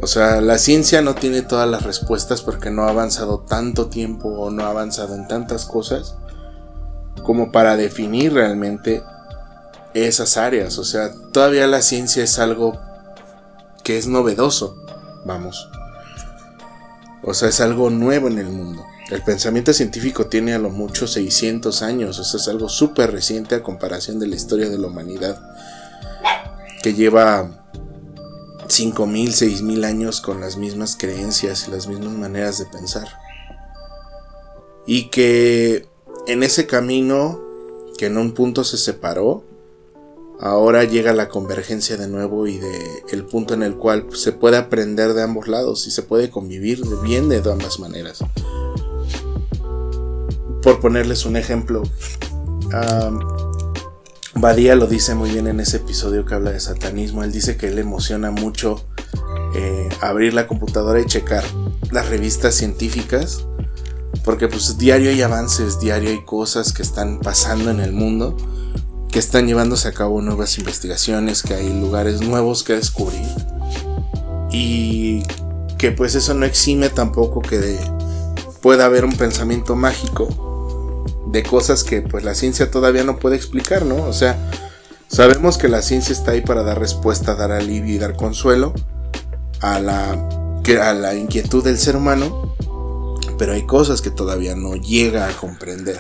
O 0.06 0.08
sea, 0.08 0.40
la 0.40 0.60
ciencia 0.60 1.02
no 1.02 1.16
tiene 1.16 1.42
todas 1.42 1.68
las 1.68 1.82
respuestas 1.82 2.44
porque 2.44 2.70
no 2.70 2.84
ha 2.84 2.90
avanzado 2.90 3.40
tanto 3.40 3.88
tiempo 3.88 4.30
o 4.30 4.52
no 4.52 4.64
ha 4.64 4.70
avanzado 4.70 5.16
en 5.16 5.28
tantas 5.28 5.66
cosas 5.66 6.16
como 7.24 7.52
para 7.52 7.76
definir 7.76 8.32
realmente 8.32 9.02
esas 9.96 10.38
áreas. 10.38 10.78
O 10.78 10.84
sea, 10.84 11.10
todavía 11.34 11.66
la 11.66 11.82
ciencia 11.82 12.24
es 12.24 12.38
algo 12.38 12.80
que 13.84 13.98
es 13.98 14.06
novedoso, 14.06 14.78
vamos. 15.26 15.72
O 17.24 17.34
sea, 17.34 17.50
es 17.50 17.60
algo 17.60 17.90
nuevo 17.90 18.28
en 18.28 18.38
el 18.38 18.50
mundo. 18.50 18.86
El 19.10 19.24
pensamiento 19.24 19.74
científico 19.74 20.28
tiene 20.28 20.54
a 20.54 20.60
lo 20.60 20.70
mucho 20.70 21.08
600 21.08 21.82
años, 21.82 22.20
o 22.20 22.24
sea, 22.24 22.40
es 22.40 22.48
algo 22.48 22.70
súper 22.70 23.12
reciente 23.12 23.56
a 23.56 23.64
comparación 23.64 24.20
de 24.20 24.28
la 24.28 24.36
historia 24.36 24.70
de 24.70 24.78
la 24.78 24.86
humanidad, 24.86 25.42
que 26.84 26.94
lleva 26.94 27.65
5.000, 28.68 29.28
6.000 29.30 29.86
años 29.86 30.22
con 30.22 30.42
las 30.42 30.58
mismas 30.58 30.96
creencias 30.98 31.68
y 31.68 31.72
las 31.72 31.88
mismas 31.88 32.14
maneras 32.14 32.60
de 32.60 32.66
pensar. 32.66 33.08
Y 34.86 35.10
que 35.10 35.88
en 36.28 36.44
ese 36.44 36.68
camino, 36.68 37.40
que 37.98 38.08
en 38.08 38.18
un 38.18 38.34
punto 38.34 38.64
se 38.64 38.78
separó, 38.78 39.44
ahora 40.40 40.84
llega 40.84 41.14
la 41.14 41.30
convergencia 41.30 41.98
de 41.98 42.08
nuevo 42.08 42.48
y 42.48 42.58
de 42.58 43.04
el 43.12 43.26
punto 43.26 43.54
en 43.54 43.64
el 43.64 43.76
cual 43.76 44.08
se 44.14 44.32
puede 44.32 44.58
aprender 44.58 45.14
de 45.14 45.24
ambos 45.24 45.48
lados 45.48 45.88
y 45.88 45.92
se 45.92 46.04
puede 46.04 46.30
convivir 46.30 46.82
bien 47.04 47.30
de 47.30 47.38
ambas 47.38 47.80
maneras. 47.80 48.20
Por 50.62 50.80
ponerles 50.82 51.26
un 51.26 51.38
ejemplo, 51.38 51.84
Badía 54.36 54.76
lo 54.76 54.88
dice 54.88 55.16
muy 55.16 55.32
bien 55.32 55.48
en 55.48 55.60
ese 55.60 55.78
episodio 55.78 56.26
que 56.26 56.36
habla 56.36 56.52
de 56.52 56.60
satanismo. 56.60 57.24
Él 57.24 57.32
dice 57.32 57.58
que 57.58 57.72
le 57.72 57.82
emociona 57.82 58.32
mucho 58.32 58.86
eh, 59.56 59.90
abrir 60.02 60.34
la 60.34 60.46
computadora 60.46 61.00
y 61.00 61.06
checar 61.06 61.44
las 61.92 62.10
revistas 62.10 62.56
científicas. 62.56 63.46
Porque 64.24 64.48
pues 64.48 64.78
diario 64.78 65.10
hay 65.10 65.22
avances, 65.22 65.80
diario 65.80 66.10
hay 66.10 66.24
cosas 66.24 66.74
que 66.74 66.82
están 66.82 67.20
pasando 67.20 67.72
en 67.72 67.80
el 67.80 67.94
mundo 67.94 68.36
que 69.16 69.20
están 69.20 69.48
llevándose 69.48 69.88
a 69.88 69.94
cabo 69.94 70.22
nuevas 70.22 70.58
investigaciones, 70.58 71.42
que 71.42 71.54
hay 71.54 71.70
lugares 71.80 72.20
nuevos 72.20 72.64
que 72.64 72.74
descubrir 72.74 73.26
y 74.52 75.24
que 75.78 75.94
pues 75.94 76.16
eso 76.16 76.34
no 76.34 76.46
exime 76.46 76.90
tampoco 76.90 77.42
que 77.42 77.80
pueda 78.62 78.84
haber 78.84 79.06
un 79.06 79.16
pensamiento 79.16 79.78
mágico 79.78 80.55
de 81.28 81.44
cosas 81.44 81.84
que 81.84 82.02
pues 82.02 82.24
la 82.24 82.36
ciencia 82.36 82.72
todavía 82.72 83.04
no 83.04 83.18
puede 83.18 83.36
explicar, 83.36 83.86
¿no? 83.86 84.04
O 84.04 84.14
sea, 84.14 84.38
sabemos 85.08 85.58
que 85.58 85.68
la 85.68 85.82
ciencia 85.82 86.14
está 86.14 86.32
ahí 86.32 86.42
para 86.42 86.64
dar 86.64 86.80
respuesta, 86.80 87.36
dar 87.36 87.52
alivio 87.52 87.96
y 87.96 87.98
dar 87.98 88.16
consuelo 88.16 88.74
a 89.62 89.80
la, 89.80 90.12
a 90.12 90.94
la 90.94 91.16
inquietud 91.16 91.64
del 91.64 91.78
ser 91.78 91.96
humano, 91.96 92.56
pero 93.38 93.54
hay 93.54 93.66
cosas 93.66 94.02
que 94.02 94.12
todavía 94.12 94.56
no 94.56 94.76
llega 94.76 95.28
a 95.28 95.32
comprender. 95.32 96.00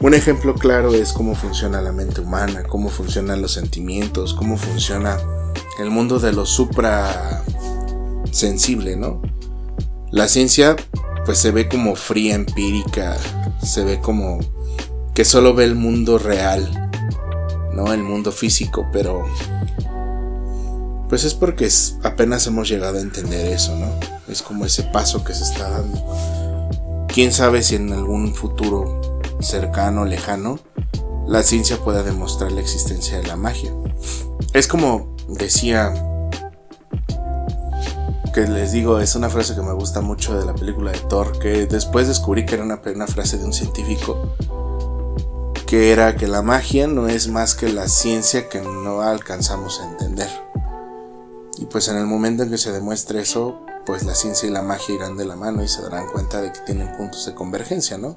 Un 0.00 0.14
ejemplo 0.14 0.54
claro 0.54 0.94
es 0.94 1.12
cómo 1.12 1.36
funciona 1.36 1.80
la 1.80 1.92
mente 1.92 2.20
humana, 2.20 2.64
cómo 2.64 2.88
funcionan 2.88 3.40
los 3.40 3.52
sentimientos, 3.52 4.34
cómo 4.34 4.56
funciona 4.56 5.16
el 5.78 5.90
mundo 5.90 6.18
de 6.18 6.32
lo 6.32 6.44
supra 6.44 7.44
sensible, 8.32 8.96
¿no? 8.96 9.22
La 10.10 10.26
ciencia 10.26 10.76
pues 11.24 11.38
se 11.38 11.50
ve 11.50 11.68
como 11.68 11.94
fría, 11.96 12.34
empírica, 12.34 13.16
se 13.62 13.84
ve 13.84 14.00
como 14.00 14.40
que 15.14 15.24
solo 15.24 15.54
ve 15.54 15.64
el 15.64 15.74
mundo 15.74 16.18
real, 16.18 16.90
no 17.74 17.92
el 17.92 18.02
mundo 18.02 18.32
físico, 18.32 18.86
pero 18.92 19.24
pues 21.08 21.24
es 21.24 21.34
porque 21.34 21.68
apenas 22.02 22.46
hemos 22.46 22.68
llegado 22.68 22.98
a 22.98 23.02
entender 23.02 23.46
eso, 23.46 23.76
¿no? 23.76 23.92
Es 24.28 24.40
como 24.40 24.64
ese 24.64 24.82
paso 24.84 25.22
que 25.24 25.34
se 25.34 25.44
está 25.44 25.68
dando. 25.68 27.06
Quién 27.08 27.32
sabe 27.32 27.62
si 27.62 27.76
en 27.76 27.92
algún 27.92 28.34
futuro 28.34 29.20
cercano, 29.40 30.06
lejano, 30.06 30.58
la 31.26 31.42
ciencia 31.42 31.76
pueda 31.78 32.02
demostrar 32.02 32.52
la 32.52 32.62
existencia 32.62 33.18
de 33.18 33.26
la 33.26 33.36
magia. 33.36 33.70
Es 34.54 34.66
como 34.66 35.14
decía, 35.28 35.92
que 38.32 38.46
les 38.46 38.72
digo, 38.72 38.98
es 38.98 39.14
una 39.14 39.28
frase 39.28 39.54
que 39.54 39.62
me 39.62 39.72
gusta 39.72 40.00
mucho 40.00 40.38
de 40.38 40.44
la 40.44 40.54
película 40.54 40.92
de 40.92 40.98
Thor, 40.98 41.38
que 41.38 41.66
después 41.66 42.08
descubrí 42.08 42.46
que 42.46 42.54
era 42.54 42.64
una, 42.64 42.80
una 42.94 43.06
frase 43.06 43.38
de 43.38 43.44
un 43.44 43.52
científico, 43.52 44.34
que 45.66 45.92
era 45.92 46.16
que 46.16 46.26
la 46.26 46.42
magia 46.42 46.86
no 46.86 47.08
es 47.08 47.28
más 47.28 47.54
que 47.54 47.68
la 47.68 47.88
ciencia 47.88 48.48
que 48.48 48.60
no 48.60 49.02
alcanzamos 49.02 49.80
a 49.80 49.90
entender. 49.90 50.30
Y 51.58 51.66
pues 51.66 51.88
en 51.88 51.96
el 51.96 52.06
momento 52.06 52.42
en 52.42 52.50
que 52.50 52.58
se 52.58 52.72
demuestre 52.72 53.20
eso, 53.20 53.60
pues 53.86 54.04
la 54.04 54.14
ciencia 54.14 54.48
y 54.48 54.52
la 54.52 54.62
magia 54.62 54.94
irán 54.94 55.16
de 55.16 55.24
la 55.24 55.36
mano 55.36 55.62
y 55.62 55.68
se 55.68 55.82
darán 55.82 56.06
cuenta 56.08 56.40
de 56.40 56.52
que 56.52 56.60
tienen 56.60 56.96
puntos 56.96 57.26
de 57.26 57.34
convergencia, 57.34 57.98
¿no? 57.98 58.16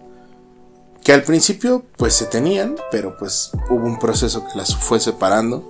que 1.06 1.14
al 1.14 1.22
principio 1.22 1.86
pues 1.98 2.16
se 2.16 2.26
tenían, 2.26 2.78
pero 2.90 3.16
pues 3.16 3.52
hubo 3.70 3.86
un 3.86 4.00
proceso 4.00 4.44
que 4.48 4.58
las 4.58 4.76
fue 4.76 5.00
separando 5.00 5.64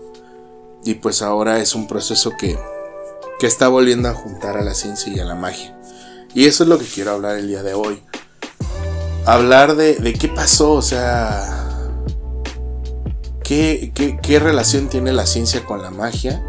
y 0.85 0.93
pues 0.93 1.21
ahora 1.21 1.59
es 1.59 1.75
un 1.75 1.87
proceso 1.87 2.31
que, 2.39 2.57
que 3.39 3.47
está 3.47 3.67
volviendo 3.67 4.09
a 4.09 4.13
juntar 4.13 4.57
a 4.57 4.63
la 4.63 4.73
ciencia 4.73 5.11
y 5.11 5.19
a 5.19 5.25
la 5.25 5.35
magia. 5.35 5.77
Y 6.33 6.45
eso 6.45 6.63
es 6.63 6.69
lo 6.69 6.77
que 6.77 6.85
quiero 6.85 7.11
hablar 7.11 7.37
el 7.37 7.47
día 7.47 7.63
de 7.63 7.73
hoy. 7.73 8.01
Hablar 9.25 9.75
de, 9.75 9.95
de 9.95 10.13
qué 10.13 10.27
pasó, 10.27 10.73
o 10.73 10.81
sea, 10.81 11.65
qué, 13.43 13.91
qué, 14.21 14.39
relación 14.39 14.89
tiene 14.89 15.13
la 15.13 15.25
ciencia 15.25 15.63
con 15.63 15.81
la 15.81 15.91
magia 15.91 16.43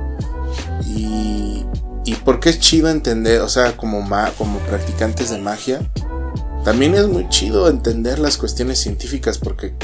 y, 0.85 1.65
y 2.05 2.15
por 2.25 2.41
qué 2.41 2.51
es 2.51 2.59
chido 2.59 2.91
entender, 2.91 3.41
o 3.41 3.49
sea, 3.49 3.77
como, 3.77 4.07
como 4.37 4.59
practicantes 4.61 5.31
de 5.31 5.39
magia, 5.39 5.81
también 6.65 6.97
es 6.97 7.07
muy 7.07 7.29
chido 7.29 7.69
entender 7.69 8.19
las 8.19 8.37
cuestiones 8.37 8.81
científicas 8.81 9.39
porque 9.39 9.75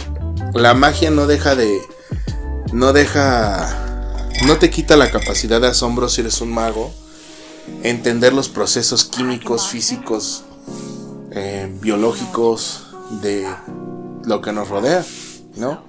la 0.53 0.75
magia 0.75 1.11
no 1.11 1.27
deja 1.27 1.55
de... 1.55 1.81
No 2.73 2.93
deja... 2.93 3.92
No 4.47 4.57
te 4.59 4.71
quita 4.71 4.97
la 4.97 5.11
capacidad 5.11 5.61
de 5.61 5.69
asombro 5.69 6.09
si 6.09 6.21
eres 6.23 6.41
un 6.41 6.53
mago. 6.53 6.93
Entender 7.85 8.33
los 8.33 8.49
procesos 8.49 9.05
químicos, 9.05 9.69
físicos, 9.69 10.43
eh, 11.31 11.73
biológicos 11.81 12.87
de 13.23 13.47
lo 14.25 14.41
que 14.41 14.53
nos 14.53 14.69
rodea, 14.69 15.05
¿no? 15.57 15.83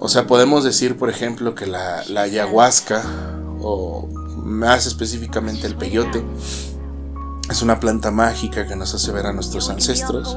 O 0.00 0.08
sea, 0.08 0.26
podemos 0.26 0.64
decir, 0.64 0.96
por 0.96 1.08
ejemplo, 1.08 1.54
que 1.54 1.66
la, 1.66 2.04
la 2.08 2.22
ayahuasca, 2.22 3.04
o 3.60 4.08
más 4.36 4.86
específicamente 4.86 5.66
el 5.66 5.76
peyote, 5.76 6.24
es 7.50 7.62
una 7.62 7.80
planta 7.80 8.10
mágica 8.10 8.66
que 8.66 8.76
nos 8.76 8.94
hace 8.94 9.10
ver 9.12 9.26
a 9.26 9.32
nuestros 9.32 9.70
ancestros. 9.70 10.36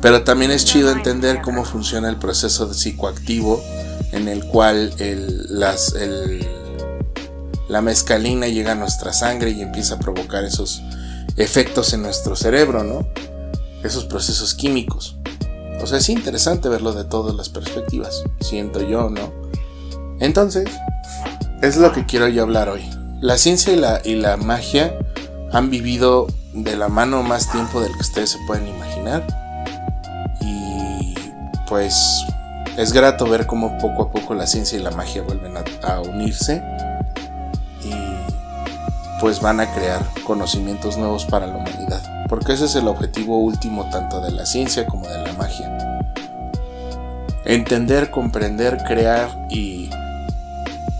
Pero 0.00 0.22
también 0.22 0.50
es 0.50 0.64
chido 0.64 0.92
entender 0.92 1.40
cómo 1.42 1.64
funciona 1.64 2.08
el 2.08 2.16
proceso 2.16 2.72
psicoactivo 2.72 3.62
en 4.12 4.28
el 4.28 4.44
cual 4.44 4.92
las, 5.48 5.94
la 7.68 7.82
mezcalina 7.82 8.46
llega 8.48 8.72
a 8.72 8.74
nuestra 8.76 9.12
sangre 9.12 9.50
y 9.50 9.62
empieza 9.62 9.94
a 9.94 9.98
provocar 9.98 10.44
esos 10.44 10.82
efectos 11.36 11.92
en 11.92 12.02
nuestro 12.02 12.36
cerebro, 12.36 12.84
¿no? 12.84 13.08
Esos 13.82 14.04
procesos 14.04 14.54
químicos. 14.54 15.16
O 15.82 15.86
sea, 15.86 15.98
es 15.98 16.08
interesante 16.08 16.68
verlo 16.68 16.92
de 16.92 17.04
todas 17.04 17.34
las 17.34 17.48
perspectivas, 17.48 18.22
siento 18.40 18.80
yo, 18.80 19.10
¿no? 19.10 19.32
Entonces, 20.20 20.68
es 21.62 21.76
lo 21.76 21.92
que 21.92 22.06
quiero 22.06 22.28
yo 22.28 22.42
hablar 22.42 22.68
hoy. 22.68 22.82
La 23.20 23.36
ciencia 23.38 23.72
y 23.72 23.76
la, 23.76 24.00
y 24.04 24.14
la 24.14 24.36
magia 24.36 24.98
han 25.52 25.70
vivido 25.70 26.26
de 26.54 26.76
la 26.76 26.88
mano 26.88 27.22
más 27.22 27.50
tiempo 27.50 27.80
del 27.80 27.92
que 27.92 28.00
ustedes 28.00 28.30
se 28.30 28.38
pueden 28.46 28.68
imaginar. 28.68 29.26
Pues 31.68 32.24
es 32.76 32.92
grato 32.92 33.26
ver 33.26 33.46
cómo 33.46 33.78
poco 33.78 34.04
a 34.04 34.10
poco 34.10 34.34
la 34.34 34.46
ciencia 34.46 34.78
y 34.78 34.82
la 34.82 34.90
magia 34.90 35.22
vuelven 35.22 35.54
a, 35.82 36.00
unirse 36.00 36.62
y 37.82 37.92
pues 39.20 39.40
van 39.40 39.60
a 39.60 39.72
crear 39.72 40.04
conocimientos 40.24 40.96
nuevos 40.96 41.24
para 41.24 41.46
la 41.46 41.56
humanidad. 41.56 42.26
Porque 42.28 42.52
ese 42.52 42.66
es 42.66 42.74
el 42.74 42.86
objetivo 42.86 43.38
último 43.38 43.88
tanto 43.90 44.20
de 44.20 44.32
la 44.32 44.46
ciencia 44.46 44.86
como 44.86 45.08
de 45.08 45.22
la 45.22 45.32
magia. 45.32 46.00
Entender, 47.44 48.10
comprender, 48.10 48.78
crear 48.84 49.46
y 49.48 49.90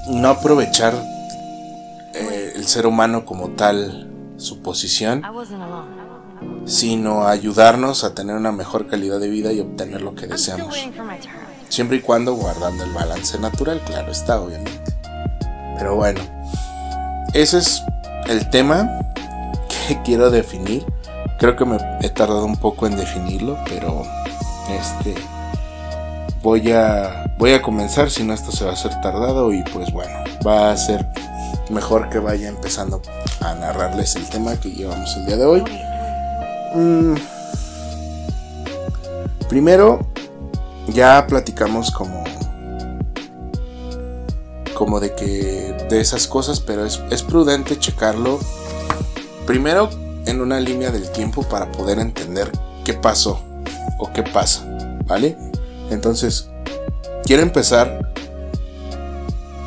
no 0.08 0.28
aprovechar 0.28 0.94
eh, 2.14 2.52
el 2.56 2.66
ser 2.66 2.86
humano 2.86 3.24
como 3.24 3.50
tal 3.50 4.08
su 4.36 4.62
posición, 4.62 5.22
sino 6.66 7.26
ayudarnos 7.26 8.04
a 8.04 8.14
tener 8.14 8.36
una 8.36 8.52
mejor 8.52 8.88
calidad 8.88 9.20
de 9.20 9.28
vida 9.28 9.52
y 9.52 9.60
obtener 9.60 10.02
lo 10.02 10.14
que 10.14 10.26
deseamos. 10.26 10.76
Siempre 11.68 11.98
y 11.98 12.00
cuando 12.00 12.34
guardando 12.34 12.84
el 12.84 12.92
balance 12.92 13.38
natural, 13.38 13.80
claro 13.86 14.10
está, 14.10 14.40
obviamente. 14.40 14.80
Pero 15.78 15.96
bueno, 15.96 16.20
ese 17.32 17.58
es 17.58 17.82
el 18.26 18.50
tema 18.50 18.88
que 19.68 20.00
quiero 20.04 20.30
definir. 20.30 20.84
Creo 21.38 21.54
que 21.54 21.64
me 21.64 21.76
he 22.00 22.08
tardado 22.08 22.44
un 22.44 22.56
poco 22.56 22.86
en 22.86 22.96
definirlo, 22.96 23.58
pero 23.68 24.04
este 24.68 25.14
voy 26.42 26.72
a 26.72 27.34
voy 27.38 27.52
a 27.52 27.62
comenzar, 27.62 28.10
si 28.10 28.24
no 28.24 28.32
esto 28.32 28.50
se 28.52 28.64
va 28.64 28.70
a 28.70 28.74
hacer 28.74 28.92
tardado 29.02 29.52
y 29.52 29.62
pues 29.64 29.92
bueno, 29.92 30.24
va 30.46 30.70
a 30.70 30.76
ser 30.76 31.06
mejor 31.68 32.08
que 32.08 32.18
vaya 32.18 32.48
empezando 32.48 33.02
a 33.40 33.54
narrarles 33.54 34.16
el 34.16 34.28
tema 34.28 34.56
que 34.56 34.70
llevamos 34.70 35.14
el 35.16 35.26
día 35.26 35.36
de 35.36 35.44
hoy. 35.44 35.64
Mm. 36.74 37.14
Primero, 39.48 40.00
ya 40.88 41.26
platicamos 41.26 41.90
como 41.90 42.24
como 44.74 45.00
de 45.00 45.14
que 45.14 45.86
de 45.88 46.00
esas 46.00 46.26
cosas, 46.26 46.60
pero 46.60 46.84
es, 46.84 47.00
es 47.10 47.22
prudente 47.22 47.78
checarlo 47.78 48.38
primero 49.46 49.88
en 50.26 50.42
una 50.42 50.60
línea 50.60 50.90
del 50.90 51.10
tiempo 51.12 51.42
para 51.44 51.72
poder 51.72 51.98
entender 51.98 52.50
qué 52.84 52.92
pasó 52.92 53.40
o 53.98 54.12
qué 54.12 54.22
pasa, 54.22 54.66
¿vale? 55.06 55.38
Entonces, 55.90 56.50
quiero 57.24 57.42
empezar 57.42 58.12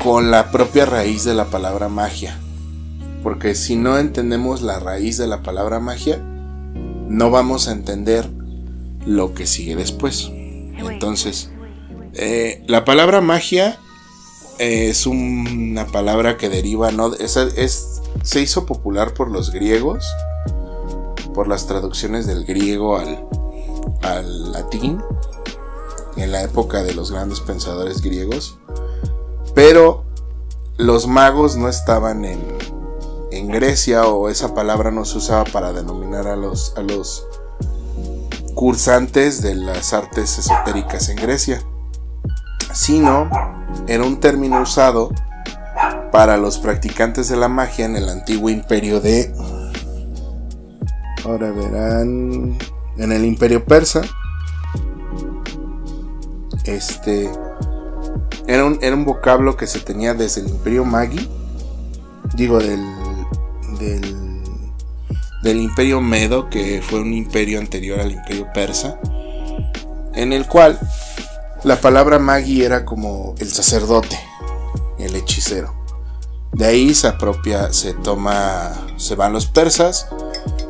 con 0.02 0.30
la 0.30 0.50
propia 0.50 0.86
raíz 0.86 1.24
de 1.24 1.34
la 1.34 1.46
palabra 1.46 1.88
magia. 1.88 2.38
Porque 3.22 3.54
si 3.54 3.76
no 3.76 3.98
entendemos 3.98 4.62
la 4.62 4.78
raíz 4.78 5.18
de 5.18 5.26
la 5.26 5.42
palabra 5.42 5.78
magia, 5.78 6.20
no 7.10 7.28
vamos 7.30 7.66
a 7.66 7.72
entender 7.72 8.30
lo 9.04 9.34
que 9.34 9.46
sigue 9.46 9.74
después. 9.74 10.30
Entonces, 10.30 11.50
eh, 12.14 12.62
la 12.68 12.84
palabra 12.84 13.20
magia 13.20 13.78
es 14.58 15.06
una 15.06 15.86
palabra 15.86 16.36
que 16.36 16.48
deriva, 16.48 16.92
no, 16.92 17.12
es, 17.14 18.00
se 18.22 18.40
hizo 18.40 18.64
popular 18.64 19.12
por 19.12 19.28
los 19.28 19.50
griegos, 19.50 20.06
por 21.34 21.48
las 21.48 21.66
traducciones 21.66 22.26
del 22.26 22.44
griego 22.44 22.96
al, 22.96 23.26
al 24.02 24.52
latín, 24.52 25.02
en 26.16 26.30
la 26.30 26.42
época 26.42 26.84
de 26.84 26.94
los 26.94 27.10
grandes 27.10 27.40
pensadores 27.40 28.02
griegos. 28.02 28.58
Pero 29.54 30.04
los 30.76 31.08
magos 31.08 31.56
no 31.56 31.68
estaban 31.68 32.24
en, 32.24 32.40
en 33.30 33.48
Grecia 33.48 34.06
o 34.06 34.28
esa 34.28 34.54
palabra 34.54 34.90
no 34.90 35.04
se 35.04 35.18
usaba 35.18 35.44
para 35.44 35.72
denominar 35.72 36.26
a 36.26 36.36
los, 36.36 36.74
a 36.76 36.82
los 36.82 37.26
cursantes 38.54 39.42
de 39.42 39.54
las 39.54 39.92
artes 39.92 40.38
esotéricas 40.38 41.08
en 41.08 41.16
Grecia, 41.16 41.62
sino 42.72 43.30
era 43.86 44.04
un 44.04 44.20
término 44.20 44.60
usado 44.62 45.10
para 46.12 46.36
los 46.36 46.58
practicantes 46.58 47.28
de 47.28 47.36
la 47.36 47.48
magia 47.48 47.84
en 47.84 47.96
el 47.96 48.08
antiguo 48.08 48.50
imperio 48.50 49.00
de... 49.00 49.34
Ahora 51.24 51.50
verán... 51.52 52.58
En 52.96 53.12
el 53.12 53.24
imperio 53.24 53.64
persa. 53.64 54.02
Este 56.64 57.30
era 58.46 58.64
un, 58.64 58.78
era 58.82 58.96
un 58.96 59.04
vocablo 59.04 59.56
que 59.56 59.66
se 59.66 59.78
tenía 59.78 60.12
desde 60.12 60.40
el 60.40 60.48
Imperio 60.48 60.84
Magi, 60.84 61.30
digo, 62.34 62.58
del, 62.58 62.84
del, 63.80 65.60
Imperio 65.60 66.00
Medo, 66.00 66.48
que 66.50 66.82
fue 66.82 67.00
un 67.00 67.12
imperio 67.12 67.58
anterior 67.58 68.00
al 68.00 68.12
Imperio 68.12 68.48
Persa, 68.52 69.00
en 70.14 70.32
el 70.32 70.46
cual 70.46 70.78
la 71.64 71.80
palabra 71.80 72.18
Magi 72.18 72.62
era 72.62 72.84
como 72.84 73.34
el 73.38 73.50
sacerdote, 73.50 74.18
el 74.98 75.14
hechicero. 75.16 75.74
De 76.52 76.66
ahí 76.66 76.94
se 76.94 77.06
apropia, 77.06 77.72
se 77.72 77.94
toma, 77.94 78.72
se 78.96 79.14
van 79.14 79.32
los 79.32 79.46
persas. 79.46 80.08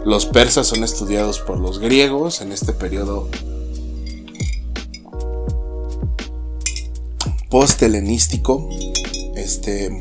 Los 0.05 0.27
persas 0.27 0.67
son 0.67 0.85
estudiados 0.85 1.41
por 1.41 1.59
los 1.59 1.79
griegos 1.79 2.41
en 2.41 2.53
este 2.53 2.73
periodo 2.73 3.29
post-helenístico, 7.51 8.69
este, 9.35 9.99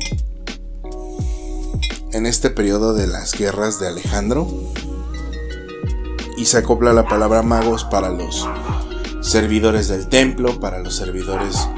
en 2.12 2.26
este 2.26 2.50
periodo 2.50 2.94
de 2.94 3.06
las 3.06 3.32
guerras 3.32 3.78
de 3.78 3.88
Alejandro, 3.88 4.48
y 6.36 6.46
se 6.46 6.58
acopla 6.58 6.92
la 6.92 7.06
palabra 7.06 7.42
magos 7.42 7.84
para 7.84 8.08
los 8.08 8.48
servidores 9.20 9.88
del 9.88 10.08
templo, 10.08 10.58
para 10.58 10.78
los 10.78 10.96
servidores, 10.96 11.68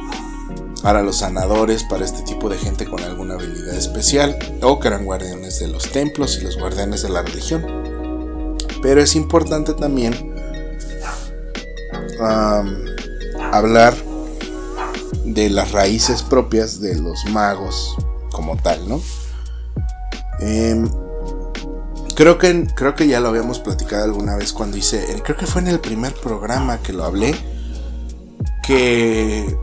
para 0.82 1.02
los 1.02 1.18
sanadores, 1.18 1.84
para 1.84 2.04
este 2.04 2.22
tipo 2.22 2.48
de 2.48 2.58
gente 2.58 2.88
con 2.88 3.02
alguna 3.02 3.34
habilidad 3.34 3.74
especial, 3.74 4.38
o 4.62 4.78
que 4.78 4.88
eran 4.88 5.04
guardianes 5.04 5.58
de 5.58 5.68
los 5.68 5.90
templos 5.90 6.38
y 6.40 6.44
los 6.44 6.58
guardianes 6.58 7.02
de 7.02 7.08
la 7.08 7.22
religión. 7.22 7.66
Pero 8.82 9.00
es 9.00 9.16
importante 9.16 9.74
también 9.74 10.32
hablar 13.52 13.94
de 15.24 15.50
las 15.50 15.72
raíces 15.72 16.22
propias 16.22 16.80
de 16.80 17.00
los 17.00 17.24
magos 17.26 17.96
como 18.30 18.56
tal, 18.56 18.88
¿no? 18.88 19.00
Em, 20.44 20.88
creo, 22.16 22.36
que, 22.36 22.66
creo 22.74 22.96
que 22.96 23.06
ya 23.06 23.20
lo 23.20 23.28
habíamos 23.28 23.60
platicado 23.60 24.02
alguna 24.02 24.34
vez 24.34 24.52
cuando 24.52 24.76
hice, 24.76 25.22
creo 25.22 25.36
que 25.36 25.46
fue 25.46 25.62
en 25.62 25.68
el 25.68 25.78
primer 25.78 26.12
programa 26.14 26.78
que 26.78 26.92
lo 26.92 27.04
hablé, 27.04 27.36
que, 28.66 29.56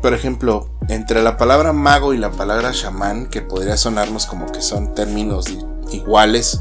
por 0.00 0.14
ejemplo, 0.14 0.68
entre 0.88 1.20
la 1.20 1.36
palabra 1.36 1.72
mago 1.72 2.14
y 2.14 2.18
la 2.18 2.30
palabra 2.30 2.70
chamán, 2.70 3.26
que 3.26 3.42
podría 3.42 3.76
sonarnos 3.76 4.26
como 4.26 4.46
que 4.52 4.62
son 4.62 4.94
términos 4.94 5.46
iguales, 5.90 6.60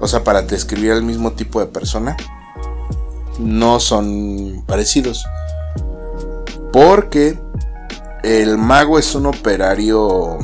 o 0.00 0.08
sea, 0.08 0.24
para 0.24 0.42
describir 0.42 0.90
al 0.90 1.04
mismo 1.04 1.32
tipo 1.32 1.60
de 1.60 1.66
persona, 1.66 2.16
no 3.38 3.78
son 3.78 4.64
parecidos. 4.66 5.24
Porque 6.72 7.38
el 8.24 8.58
mago 8.58 8.98
es 8.98 9.14
un 9.14 9.26
operario. 9.26 10.38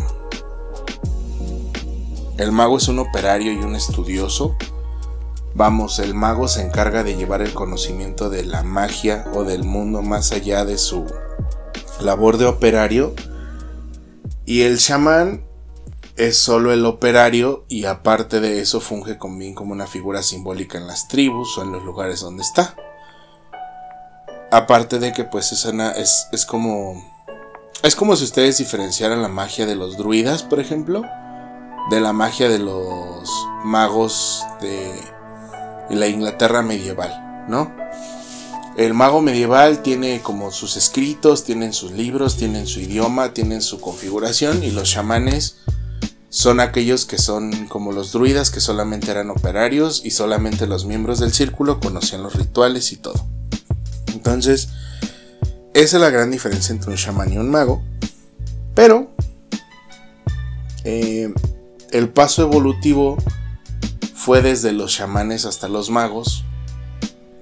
El 2.39 2.53
mago 2.53 2.79
es 2.79 2.87
un 2.87 3.01
operario 3.01 3.53
y 3.53 3.57
un 3.57 3.75
estudioso. 3.75 4.57
Vamos, 5.55 5.99
el 5.99 6.15
mago 6.15 6.47
se 6.47 6.63
encarga 6.63 7.03
de 7.03 7.17
llevar 7.17 7.43
el 7.43 7.53
conocimiento 7.53 8.31
de 8.31 8.45
la 8.45 8.63
magia 8.63 9.27
o 9.35 9.43
del 9.43 9.65
mundo 9.65 10.03
más 10.03 10.31
allá 10.31 10.65
de 10.65 10.79
su 10.79 11.05
labor 12.01 12.39
de 12.39 12.47
operario. 12.47 13.13
Y 14.47 14.63
el 14.63 14.79
chamán 14.79 15.45
es 16.17 16.39
solo 16.39 16.73
el 16.73 16.87
operario 16.87 17.65
y 17.69 17.87
aparte 17.87 18.39
de 18.39 18.61
eso 18.61 18.81
funge 18.81 19.19
bien 19.37 19.57
como 19.57 19.73
una 19.73 19.89
figura 19.89 20.23
simbólica 20.23 20.79
en 20.79 20.87
las 20.87 21.09
tribus 21.09 21.59
o 21.59 21.63
en 21.63 21.73
los 21.73 21.83
lugares 21.83 22.21
donde 22.21 22.45
está. 22.45 22.77
Aparte 24.53 25.01
de 25.01 25.13
que 25.13 25.25
pues 25.25 25.51
es, 25.51 25.65
es, 25.65 26.29
es 26.31 26.47
como... 26.47 27.05
Es 27.83 27.97
como 27.97 28.15
si 28.15 28.23
ustedes 28.23 28.59
diferenciaran 28.59 29.23
la 29.23 29.29
magia 29.29 29.67
de 29.67 29.75
los 29.75 29.97
druidas, 29.97 30.45
por 30.45 30.61
ejemplo, 30.61 31.03
de 31.91 32.01
la 32.01 32.13
magia 32.13 32.49
de 32.49 32.59
los 32.59 33.31
magos 33.65 34.45
de 34.61 34.93
la 35.91 36.07
Inglaterra 36.07 36.63
medieval, 36.63 37.47
¿no? 37.49 37.73
El 38.77 38.95
mago 38.95 39.21
medieval 39.21 39.83
tiene 39.83 40.21
como 40.23 40.53
sus 40.53 40.77
escritos, 40.77 41.45
tienen 41.45 41.73
sus 41.73 41.91
libros, 41.91 42.37
tienen 42.37 42.67
su 42.67 42.79
idioma, 42.79 43.35
tienen 43.35 43.61
su 43.61 43.81
configuración 43.81 44.63
y 44.63 44.71
los 44.71 44.89
chamanes 44.89 45.57
son 46.31 46.61
aquellos 46.61 47.07
que 47.07 47.19
son 47.19 47.67
como 47.67 47.91
los 47.91 48.13
druidas 48.13 48.51
que 48.51 48.61
solamente 48.61 49.11
eran 49.11 49.31
operarios 49.31 50.03
y 50.05 50.11
solamente 50.11 50.67
los 50.67 50.85
miembros 50.85 51.19
del 51.19 51.33
círculo 51.33 51.81
conocían 51.81 52.23
los 52.23 52.35
rituales 52.35 52.93
y 52.93 52.97
todo. 52.99 53.27
Entonces, 54.13 54.69
esa 55.75 55.97
es 55.97 56.01
la 56.01 56.11
gran 56.11 56.31
diferencia 56.31 56.73
entre 56.73 56.91
un 56.91 56.97
chamán 56.97 57.33
y 57.33 57.39
un 57.39 57.51
mago. 57.51 57.83
Pero, 58.75 59.11
eh, 60.85 61.33
el 61.91 62.09
paso 62.11 62.43
evolutivo 62.43 63.17
fue 64.15 64.43
desde 64.43 64.73
los 64.73 64.95
chamanes 64.95 65.45
hasta 65.45 65.69
los 65.69 65.91
magos 65.91 66.45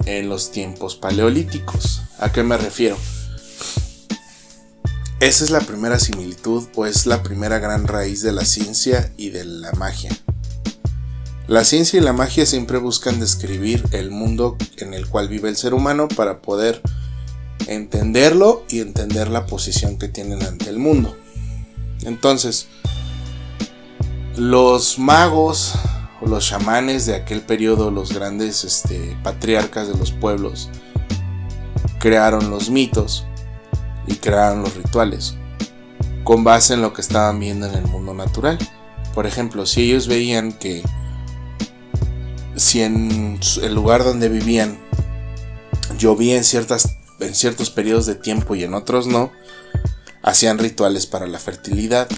en 0.04 0.28
los 0.28 0.52
tiempos 0.52 0.96
paleolíticos. 0.96 2.02
¿A 2.18 2.30
qué 2.30 2.42
me 2.42 2.56
refiero? 2.56 2.96
Esa 5.18 5.44
es 5.44 5.50
la 5.50 5.60
primera 5.60 5.98
similitud 5.98 6.68
o 6.74 6.86
es 6.86 7.06
la 7.06 7.22
primera 7.22 7.58
gran 7.58 7.86
raíz 7.88 8.22
de 8.22 8.32
la 8.32 8.44
ciencia 8.44 9.12
y 9.16 9.30
de 9.30 9.44
la 9.44 9.72
magia. 9.72 10.16
La 11.48 11.64
ciencia 11.64 11.98
y 11.98 12.02
la 12.02 12.12
magia 12.12 12.44
siempre 12.44 12.78
buscan 12.78 13.18
describir 13.18 13.84
el 13.92 14.10
mundo 14.10 14.56
en 14.78 14.94
el 14.94 15.08
cual 15.08 15.28
vive 15.28 15.48
el 15.48 15.56
ser 15.56 15.74
humano 15.74 16.08
para 16.08 16.42
poder 16.42 16.82
entenderlo 17.66 18.64
y 18.68 18.80
entender 18.80 19.28
la 19.28 19.46
posición 19.46 19.98
que 19.98 20.08
tienen 20.08 20.42
ante 20.42 20.68
el 20.68 20.78
mundo. 20.78 21.16
Entonces, 22.02 22.66
los 24.36 24.98
magos 24.98 25.74
o 26.20 26.26
los 26.26 26.46
chamanes 26.46 27.06
de 27.06 27.14
aquel 27.14 27.40
periodo, 27.42 27.90
los 27.90 28.12
grandes 28.12 28.64
este, 28.64 29.16
patriarcas 29.22 29.88
de 29.88 29.96
los 29.96 30.12
pueblos, 30.12 30.70
crearon 31.98 32.50
los 32.50 32.70
mitos 32.70 33.26
y 34.06 34.14
crearon 34.16 34.62
los 34.62 34.74
rituales 34.74 35.36
con 36.24 36.44
base 36.44 36.74
en 36.74 36.82
lo 36.82 36.92
que 36.92 37.00
estaban 37.00 37.38
viendo 37.38 37.66
en 37.66 37.74
el 37.74 37.86
mundo 37.86 38.12
natural. 38.12 38.58
Por 39.14 39.26
ejemplo, 39.26 39.64
si 39.64 39.82
ellos 39.82 40.08
veían 40.08 40.52
que 40.52 40.82
si 42.56 42.82
en 42.82 43.38
el 43.62 43.74
lugar 43.74 44.04
donde 44.04 44.28
vivían 44.28 44.78
llovía 45.98 46.36
en 46.36 46.44
en 47.20 47.34
ciertos 47.34 47.70
periodos 47.70 48.06
de 48.06 48.14
tiempo 48.16 48.54
y 48.54 48.64
en 48.64 48.74
otros 48.74 49.06
no, 49.06 49.32
hacían 50.22 50.58
rituales 50.58 51.06
para 51.06 51.26
la 51.26 51.38
fertilidad 51.38 52.08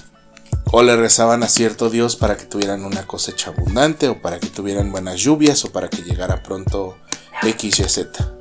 o 0.70 0.83
le 0.83 0.96
rezaban 0.96 1.42
a 1.42 1.48
cierto 1.48 1.90
dios 1.90 2.16
para 2.16 2.37
que 2.37 2.44
tuvieran 2.44 2.85
una 2.85 3.07
cosecha 3.07 3.50
abundante 3.50 4.09
o 4.09 4.20
para 4.20 4.38
que 4.38 4.48
tuvieran 4.48 4.92
buenas 4.92 5.20
lluvias 5.20 5.64
o 5.64 5.72
para 5.72 5.88
que 5.88 6.02
llegara 6.02 6.42
pronto 6.42 6.98
X, 7.42 7.81
Y, 7.81 7.85
Z. 7.85 8.33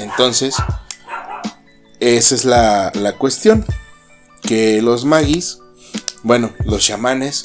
Entonces, 0.00 0.56
esa 2.00 2.34
es 2.34 2.44
la, 2.44 2.90
la 2.94 3.16
cuestión. 3.16 3.64
Que 4.42 4.80
los 4.80 5.04
magis, 5.04 5.58
bueno, 6.22 6.50
los 6.64 6.82
chamanes, 6.82 7.42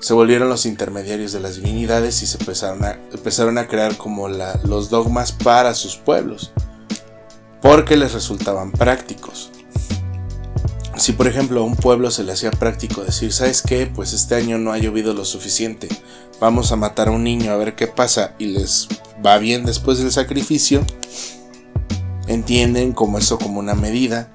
se 0.00 0.14
volvieron 0.14 0.48
los 0.48 0.66
intermediarios 0.66 1.32
de 1.32 1.40
las 1.40 1.56
divinidades 1.56 2.22
y 2.22 2.26
se 2.26 2.38
empezaron 2.38 2.84
a, 2.84 2.92
empezaron 3.12 3.58
a 3.58 3.66
crear 3.66 3.96
como 3.96 4.28
la, 4.28 4.60
los 4.64 4.90
dogmas 4.90 5.32
para 5.32 5.74
sus 5.74 5.96
pueblos. 5.96 6.52
Porque 7.62 7.96
les 7.96 8.12
resultaban 8.12 8.70
prácticos. 8.70 9.50
Si 10.96 11.12
por 11.12 11.26
ejemplo 11.26 11.60
a 11.60 11.64
un 11.64 11.76
pueblo 11.76 12.10
se 12.10 12.24
le 12.24 12.32
hacía 12.32 12.50
práctico 12.50 13.04
decir, 13.04 13.32
¿sabes 13.32 13.62
qué? 13.62 13.86
Pues 13.86 14.12
este 14.12 14.34
año 14.34 14.58
no 14.58 14.72
ha 14.72 14.78
llovido 14.78 15.12
lo 15.12 15.24
suficiente, 15.24 15.88
vamos 16.40 16.72
a 16.72 16.76
matar 16.76 17.08
a 17.08 17.10
un 17.12 17.22
niño 17.22 17.52
a 17.52 17.56
ver 17.56 17.74
qué 17.74 17.86
pasa 17.86 18.34
y 18.38 18.46
les 18.46 18.88
va 19.24 19.38
bien 19.38 19.64
después 19.66 19.98
del 19.98 20.10
sacrificio, 20.10 20.84
entienden 22.26 22.92
como 22.92 23.18
eso 23.18 23.38
como 23.38 23.60
una 23.60 23.74
medida 23.74 24.32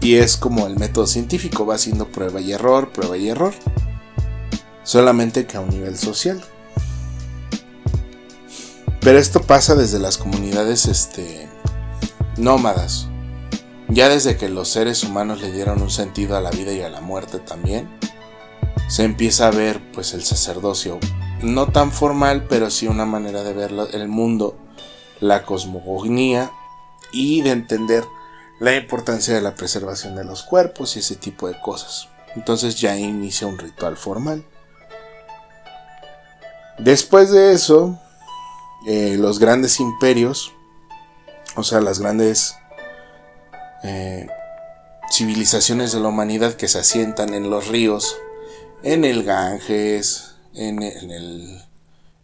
y 0.00 0.14
es 0.14 0.36
como 0.36 0.66
el 0.66 0.78
método 0.78 1.06
científico, 1.06 1.66
va 1.66 1.74
haciendo 1.74 2.08
prueba 2.08 2.40
y 2.40 2.52
error, 2.52 2.90
prueba 2.92 3.16
y 3.16 3.28
error, 3.28 3.52
solamente 4.84 5.46
que 5.46 5.56
a 5.56 5.60
un 5.60 5.70
nivel 5.70 5.96
social. 5.96 6.42
Pero 9.00 9.18
esto 9.18 9.42
pasa 9.42 9.74
desde 9.74 9.98
las 9.98 10.18
comunidades 10.18 10.86
este, 10.86 11.48
nómadas, 12.36 13.08
ya 13.88 14.08
desde 14.08 14.36
que 14.36 14.48
los 14.48 14.68
seres 14.68 15.02
humanos 15.02 15.40
le 15.40 15.50
dieron 15.50 15.80
un 15.82 15.90
sentido 15.90 16.36
a 16.36 16.40
la 16.40 16.50
vida 16.50 16.72
y 16.72 16.82
a 16.82 16.90
la 16.90 17.00
muerte 17.00 17.38
también, 17.38 17.88
se 18.88 19.04
empieza 19.04 19.48
a 19.48 19.50
ver 19.50 19.80
pues 19.92 20.14
el 20.14 20.24
sacerdocio, 20.24 20.98
no 21.42 21.68
tan 21.68 21.92
formal, 21.92 22.46
pero 22.48 22.70
sí 22.70 22.86
una 22.86 23.06
manera 23.06 23.42
de 23.42 23.52
ver 23.52 23.72
el 23.92 24.08
mundo, 24.08 24.58
la 25.20 25.44
cosmogonía 25.44 26.50
y 27.12 27.42
de 27.42 27.50
entender 27.50 28.04
la 28.60 28.74
importancia 28.74 29.34
de 29.34 29.40
la 29.40 29.54
preservación 29.54 30.16
de 30.16 30.24
los 30.24 30.42
cuerpos 30.42 30.96
y 30.96 31.00
ese 31.00 31.16
tipo 31.16 31.48
de 31.48 31.60
cosas. 31.60 32.08
Entonces 32.34 32.80
ya 32.80 32.96
inicia 32.96 33.46
un 33.46 33.58
ritual 33.58 33.96
formal. 33.96 34.44
Después 36.78 37.30
de 37.30 37.52
eso, 37.52 37.98
eh, 38.86 39.16
los 39.18 39.38
grandes 39.38 39.80
imperios, 39.80 40.52
o 41.56 41.62
sea, 41.62 41.80
las 41.80 41.98
grandes 41.98 42.56
eh, 43.82 44.26
civilizaciones 45.10 45.92
de 45.92 46.00
la 46.00 46.08
humanidad 46.08 46.54
que 46.54 46.68
se 46.68 46.78
asientan 46.78 47.34
en 47.34 47.50
los 47.50 47.68
ríos, 47.68 48.16
en 48.82 49.04
el 49.04 49.24
Ganges, 49.24 50.34
en, 50.54 50.82
el, 50.82 51.62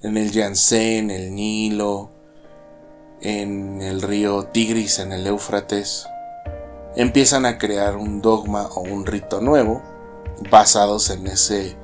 en 0.03 0.17
el 0.17 0.31
Yangtze, 0.31 0.99
en 0.99 1.11
el 1.11 1.35
Nilo, 1.35 2.11
en 3.21 3.81
el 3.81 4.03
río 4.03 4.47
Tigris, 4.47 4.99
en 4.99 5.13
el 5.13 5.27
Éufrates, 5.27 6.07
empiezan 6.97 7.47
a 7.47 7.59
crear 7.59 7.97
un 7.97 8.21
dogma 8.21 8.67
o 8.75 8.81
un 8.81 9.07
rito 9.07 9.41
nuevo 9.41 9.83
basados 10.51 11.11
en 11.11 11.27
ese 11.27 11.77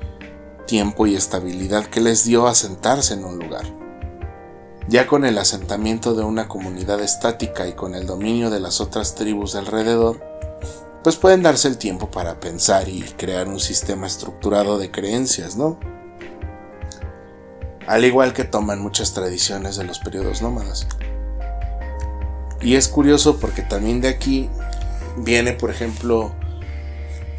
tiempo 0.67 1.07
y 1.07 1.17
estabilidad 1.17 1.87
que 1.87 2.01
les 2.01 2.25
dio 2.25 2.47
asentarse 2.47 3.15
en 3.15 3.25
un 3.25 3.39
lugar. 3.39 3.80
Ya 4.91 5.07
con 5.07 5.25
el 5.25 5.39
asentamiento 5.39 6.15
de 6.15 6.25
una 6.25 6.49
comunidad 6.49 7.01
estática 7.01 7.69
y 7.69 7.75
con 7.75 7.95
el 7.95 8.09
dominio 8.09 8.51
de 8.51 8.59
las 8.59 8.81
otras 8.81 9.15
tribus 9.15 9.55
alrededor, 9.55 10.21
pues 11.05 11.15
pueden 11.15 11.45
darse 11.45 11.69
el 11.69 11.79
tiempo 11.79 12.11
para 12.11 12.41
pensar 12.41 12.89
y 12.89 13.03
crear 13.03 13.47
un 13.47 13.61
sistema 13.61 14.09
estructurado 14.09 14.79
de 14.79 14.91
creencias, 14.91 15.55
¿no? 15.55 15.79
Al 17.87 18.05
igual 18.05 18.33
que 18.33 18.43
toman 18.43 18.83
muchas 18.83 19.15
tradiciones 19.15 19.77
de 19.77 19.85
los 19.85 20.01
periodos 20.01 20.43
nómadas. 20.43 20.89
Y 22.61 22.75
es 22.75 22.89
curioso 22.89 23.39
porque 23.39 23.63
también 23.63 24.01
de 24.01 24.09
aquí 24.09 24.51
viene, 25.19 25.53
por 25.53 25.71
ejemplo, 25.71 26.35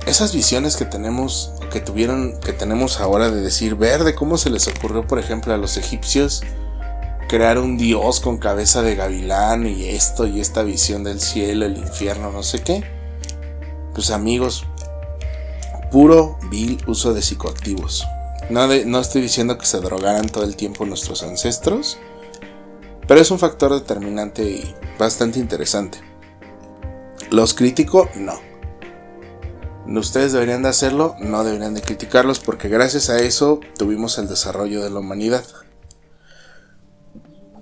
esas 0.05 0.33
visiones 0.33 0.77
que 0.77 0.85
tenemos, 0.85 1.51
que 1.69 1.81
tuvieron, 1.81 2.39
que 2.39 2.53
tenemos 2.53 3.01
ahora 3.01 3.29
de 3.29 3.41
decir, 3.41 3.75
verde, 3.75 4.15
cómo 4.15 4.37
se 4.37 4.49
les 4.49 4.69
ocurrió, 4.69 5.05
por 5.05 5.19
ejemplo, 5.19 5.53
a 5.53 5.57
los 5.57 5.75
egipcios 5.75 6.43
crear 7.31 7.59
un 7.59 7.77
dios 7.77 8.19
con 8.19 8.37
cabeza 8.37 8.81
de 8.81 8.95
gavilán 8.95 9.65
y 9.65 9.85
esto 9.85 10.27
y 10.27 10.41
esta 10.41 10.63
visión 10.63 11.05
del 11.05 11.21
cielo, 11.21 11.65
el 11.65 11.77
infierno, 11.77 12.29
no 12.29 12.43
sé 12.43 12.59
qué. 12.61 12.83
Pues 13.95 14.11
amigos, 14.11 14.65
puro 15.91 16.37
vil 16.49 16.83
uso 16.87 17.13
de 17.13 17.21
psicoactivos. 17.21 18.05
No, 18.49 18.67
no 18.67 18.99
estoy 18.99 19.21
diciendo 19.21 19.57
que 19.57 19.65
se 19.65 19.79
drogaran 19.79 20.27
todo 20.27 20.43
el 20.43 20.57
tiempo 20.57 20.85
nuestros 20.85 21.23
ancestros, 21.23 21.99
pero 23.07 23.21
es 23.21 23.31
un 23.31 23.39
factor 23.39 23.73
determinante 23.73 24.43
y 24.43 24.75
bastante 24.99 25.39
interesante. 25.39 25.99
¿Los 27.29 27.53
critico? 27.53 28.09
No. 28.13 28.41
¿Ustedes 29.87 30.33
deberían 30.33 30.63
de 30.63 30.69
hacerlo? 30.69 31.15
No 31.21 31.45
deberían 31.45 31.75
de 31.75 31.81
criticarlos 31.81 32.41
porque 32.41 32.67
gracias 32.67 33.09
a 33.09 33.19
eso 33.19 33.61
tuvimos 33.77 34.17
el 34.17 34.27
desarrollo 34.27 34.83
de 34.83 34.89
la 34.89 34.99
humanidad 34.99 35.45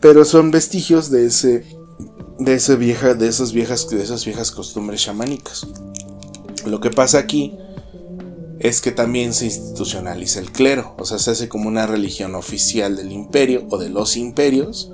pero 0.02 0.26
son 0.26 0.52
vestigios 0.52 1.12
de 1.12 1.26
ese 1.26 1.66
de 2.40 2.54
esa 2.54 2.76
vieja 2.76 3.14
de 3.14 3.28
esas 3.28 3.52
viejas 3.52 3.90
de 3.90 4.02
esas 4.02 4.26
viejas 4.26 4.52
costumbres 4.52 5.02
chamánicas. 5.02 5.68
Lo 6.66 6.80
que 6.80 6.90
pasa 6.90 7.20
aquí 7.20 7.58
es 8.60 8.82
que 8.82 8.92
también 8.92 9.34
se 9.34 9.46
institucionaliza 9.46 10.40
el 10.40 10.52
clero, 10.52 10.96
o 10.98 11.06
sea, 11.06 11.18
se 11.18 11.32
hace 11.32 11.48
como 11.48 11.70
una 11.70 11.88
religión 11.88 12.36
oficial 12.36 12.98
del 12.98 13.12
imperio 13.12 13.66
o 13.70 13.78
de 13.78 13.90
los 13.90 14.18
imperios 14.18 14.92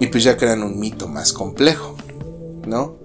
y 0.00 0.08
pues 0.08 0.24
ya 0.24 0.36
crean 0.36 0.62
un 0.62 0.78
mito 0.78 1.08
más 1.08 1.32
complejo, 1.32 1.96
¿no? 2.66 2.96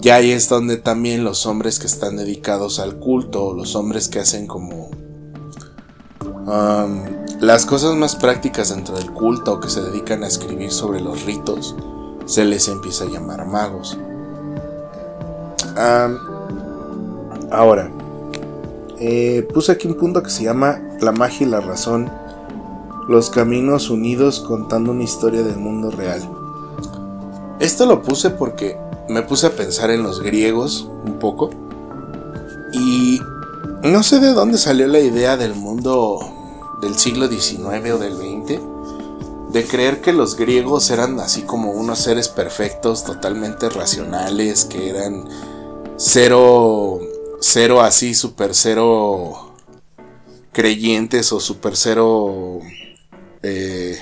Ya 0.00 0.16
ahí 0.16 0.30
es 0.30 0.48
donde 0.48 0.76
también 0.76 1.24
los 1.24 1.44
hombres 1.46 1.78
que 1.78 1.86
están 1.86 2.16
dedicados 2.16 2.80
al 2.80 2.98
culto, 2.98 3.44
o 3.44 3.54
los 3.54 3.76
hombres 3.76 4.08
que 4.08 4.18
hacen 4.18 4.46
como 4.46 4.90
las 7.40 7.64
cosas 7.64 7.96
más 7.96 8.16
prácticas 8.16 8.68
dentro 8.68 8.94
del 8.96 9.10
culto 9.12 9.54
o 9.54 9.60
que 9.60 9.70
se 9.70 9.80
dedican 9.80 10.22
a 10.22 10.26
escribir 10.26 10.70
sobre 10.70 11.00
los 11.00 11.24
ritos 11.24 11.74
se 12.26 12.44
les 12.44 12.68
empieza 12.68 13.04
a 13.04 13.08
llamar 13.08 13.46
magos. 13.46 13.98
ahora, 17.50 17.90
eh, 18.98 19.48
puse 19.54 19.72
aquí 19.72 19.88
un 19.88 19.94
punto 19.94 20.22
que 20.22 20.30
se 20.30 20.44
llama 20.44 20.80
La 21.00 21.12
magia 21.12 21.46
y 21.46 21.50
la 21.50 21.60
razón, 21.60 22.10
los 23.08 23.30
caminos 23.30 23.88
unidos 23.88 24.40
contando 24.40 24.92
una 24.92 25.04
historia 25.04 25.42
del 25.42 25.56
mundo 25.56 25.90
real. 25.90 26.20
Esto 27.58 27.86
lo 27.86 28.02
puse 28.02 28.28
porque 28.28 28.78
me 29.08 29.22
puse 29.22 29.46
a 29.46 29.56
pensar 29.56 29.90
en 29.90 30.02
los 30.02 30.22
griegos 30.22 30.88
un 31.04 31.18
poco 31.18 31.50
y 32.72 33.18
no 33.82 34.02
sé 34.02 34.20
de 34.20 34.34
dónde 34.34 34.58
salió 34.58 34.86
la 34.86 35.00
idea 35.00 35.38
del 35.38 35.54
mundo 35.54 36.20
del 36.80 36.98
siglo 36.98 37.28
XIX 37.28 37.92
o 37.92 37.98
del 37.98 38.16
XX, 38.16 38.60
de 39.52 39.64
creer 39.66 40.00
que 40.00 40.12
los 40.12 40.36
griegos 40.36 40.90
eran 40.90 41.18
así 41.20 41.42
como 41.42 41.72
unos 41.72 41.98
seres 41.98 42.28
perfectos, 42.28 43.04
totalmente 43.04 43.68
racionales, 43.68 44.64
que 44.64 44.90
eran 44.90 45.28
cero, 45.96 47.00
cero 47.40 47.80
así, 47.80 48.14
super 48.14 48.54
cero 48.54 49.54
creyentes 50.52 51.32
o 51.32 51.40
super 51.40 51.76
cero 51.76 52.60
eh, 53.42 53.98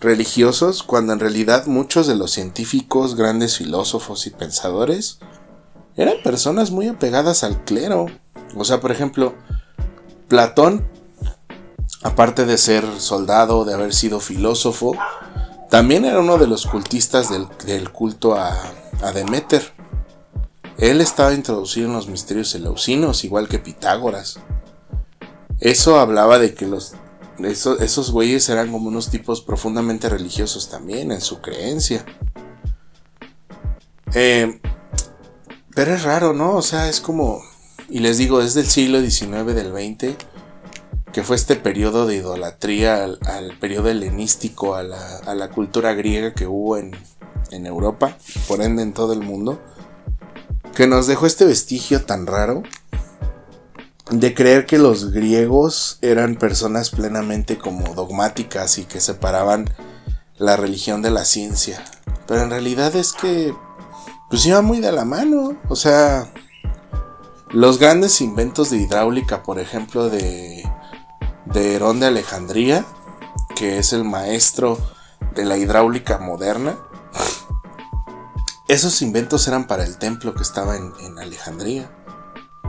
religiosos, 0.00 0.82
cuando 0.82 1.12
en 1.12 1.20
realidad 1.20 1.66
muchos 1.66 2.06
de 2.06 2.16
los 2.16 2.30
científicos, 2.30 3.16
grandes 3.16 3.56
filósofos 3.56 4.26
y 4.26 4.30
pensadores 4.30 5.18
eran 5.96 6.16
personas 6.22 6.70
muy 6.70 6.88
apegadas 6.88 7.42
al 7.42 7.64
clero. 7.64 8.06
O 8.54 8.64
sea, 8.64 8.80
por 8.80 8.92
ejemplo, 8.92 9.34
Platón 10.28 10.86
aparte 12.06 12.46
de 12.46 12.56
ser 12.56 12.84
soldado, 13.00 13.64
de 13.64 13.74
haber 13.74 13.92
sido 13.92 14.20
filósofo, 14.20 14.96
también 15.70 16.04
era 16.04 16.20
uno 16.20 16.38
de 16.38 16.46
los 16.46 16.64
cultistas 16.66 17.30
del, 17.30 17.90
culto 17.90 18.36
a, 18.36 18.56
Demeter. 19.12 19.72
Él 20.78 21.00
estaba 21.00 21.34
introducido 21.34 21.88
en 21.88 21.94
los 21.94 22.06
misterios 22.06 22.54
eleusinos, 22.54 23.24
igual 23.24 23.48
que 23.48 23.58
Pitágoras. 23.58 24.38
Eso 25.58 25.98
hablaba 25.98 26.38
de 26.38 26.54
que 26.54 26.66
los, 26.66 26.94
esos, 27.40 28.12
güeyes 28.12 28.48
eran 28.50 28.70
como 28.70 28.86
unos 28.86 29.10
tipos 29.10 29.40
profundamente 29.40 30.08
religiosos 30.08 30.70
también 30.70 31.10
en 31.10 31.20
su 31.20 31.40
creencia. 31.40 32.06
Eh, 34.14 34.60
pero 35.74 35.92
es 35.92 36.04
raro, 36.04 36.32
¿no? 36.32 36.54
O 36.54 36.62
sea, 36.62 36.88
es 36.88 37.00
como... 37.00 37.42
Y 37.88 37.98
les 37.98 38.16
digo, 38.16 38.40
es 38.40 38.54
del 38.54 38.66
siglo 38.66 39.00
XIX, 39.00 39.46
del 39.46 39.72
XX 39.72 40.35
que 41.16 41.22
fue 41.22 41.36
este 41.36 41.56
periodo 41.56 42.06
de 42.06 42.16
idolatría 42.16 43.02
al, 43.02 43.56
periodo 43.58 43.88
helenístico, 43.88 44.74
a 44.74 44.82
la, 44.82 45.48
cultura 45.48 45.94
griega 45.94 46.34
que 46.34 46.46
hubo 46.46 46.76
en, 46.76 46.94
en 47.50 47.64
Europa, 47.64 48.18
por 48.46 48.60
ende 48.60 48.82
en 48.82 48.92
todo 48.92 49.14
el 49.14 49.20
mundo, 49.20 49.58
que 50.74 50.86
nos 50.86 51.06
dejó 51.06 51.24
este 51.24 51.46
vestigio 51.46 52.04
tan 52.04 52.26
raro 52.26 52.64
de 54.10 54.34
creer 54.34 54.66
que 54.66 54.76
los 54.76 55.10
griegos 55.10 55.96
eran 56.02 56.36
personas 56.36 56.90
plenamente 56.90 57.56
como 57.56 57.94
dogmáticas 57.94 58.76
y 58.76 58.84
que 58.84 59.00
separaban 59.00 59.70
la 60.36 60.58
religión 60.58 61.00
de 61.00 61.12
la 61.12 61.24
ciencia. 61.24 61.82
Pero 62.26 62.42
en 62.42 62.50
realidad 62.50 62.94
es 62.94 63.14
que 63.14 63.54
pues 64.28 64.44
iba 64.44 64.60
muy 64.60 64.80
de 64.80 64.92
la 64.92 65.06
mano, 65.06 65.56
o 65.70 65.76
sea, 65.76 66.30
los 67.52 67.78
grandes 67.78 68.20
inventos 68.20 68.68
de 68.68 68.76
hidráulica, 68.76 69.42
por 69.44 69.58
ejemplo, 69.58 70.10
de 70.10 70.62
de 71.46 71.74
Herón 71.74 72.00
de 72.00 72.06
Alejandría, 72.06 72.84
que 73.54 73.78
es 73.78 73.92
el 73.92 74.04
maestro 74.04 74.78
de 75.34 75.44
la 75.44 75.56
hidráulica 75.56 76.18
moderna. 76.18 76.76
Esos 78.68 79.00
inventos 79.02 79.46
eran 79.46 79.66
para 79.66 79.84
el 79.84 79.98
templo 79.98 80.34
que 80.34 80.42
estaba 80.42 80.76
en, 80.76 81.18
Alejandría. 81.18 81.90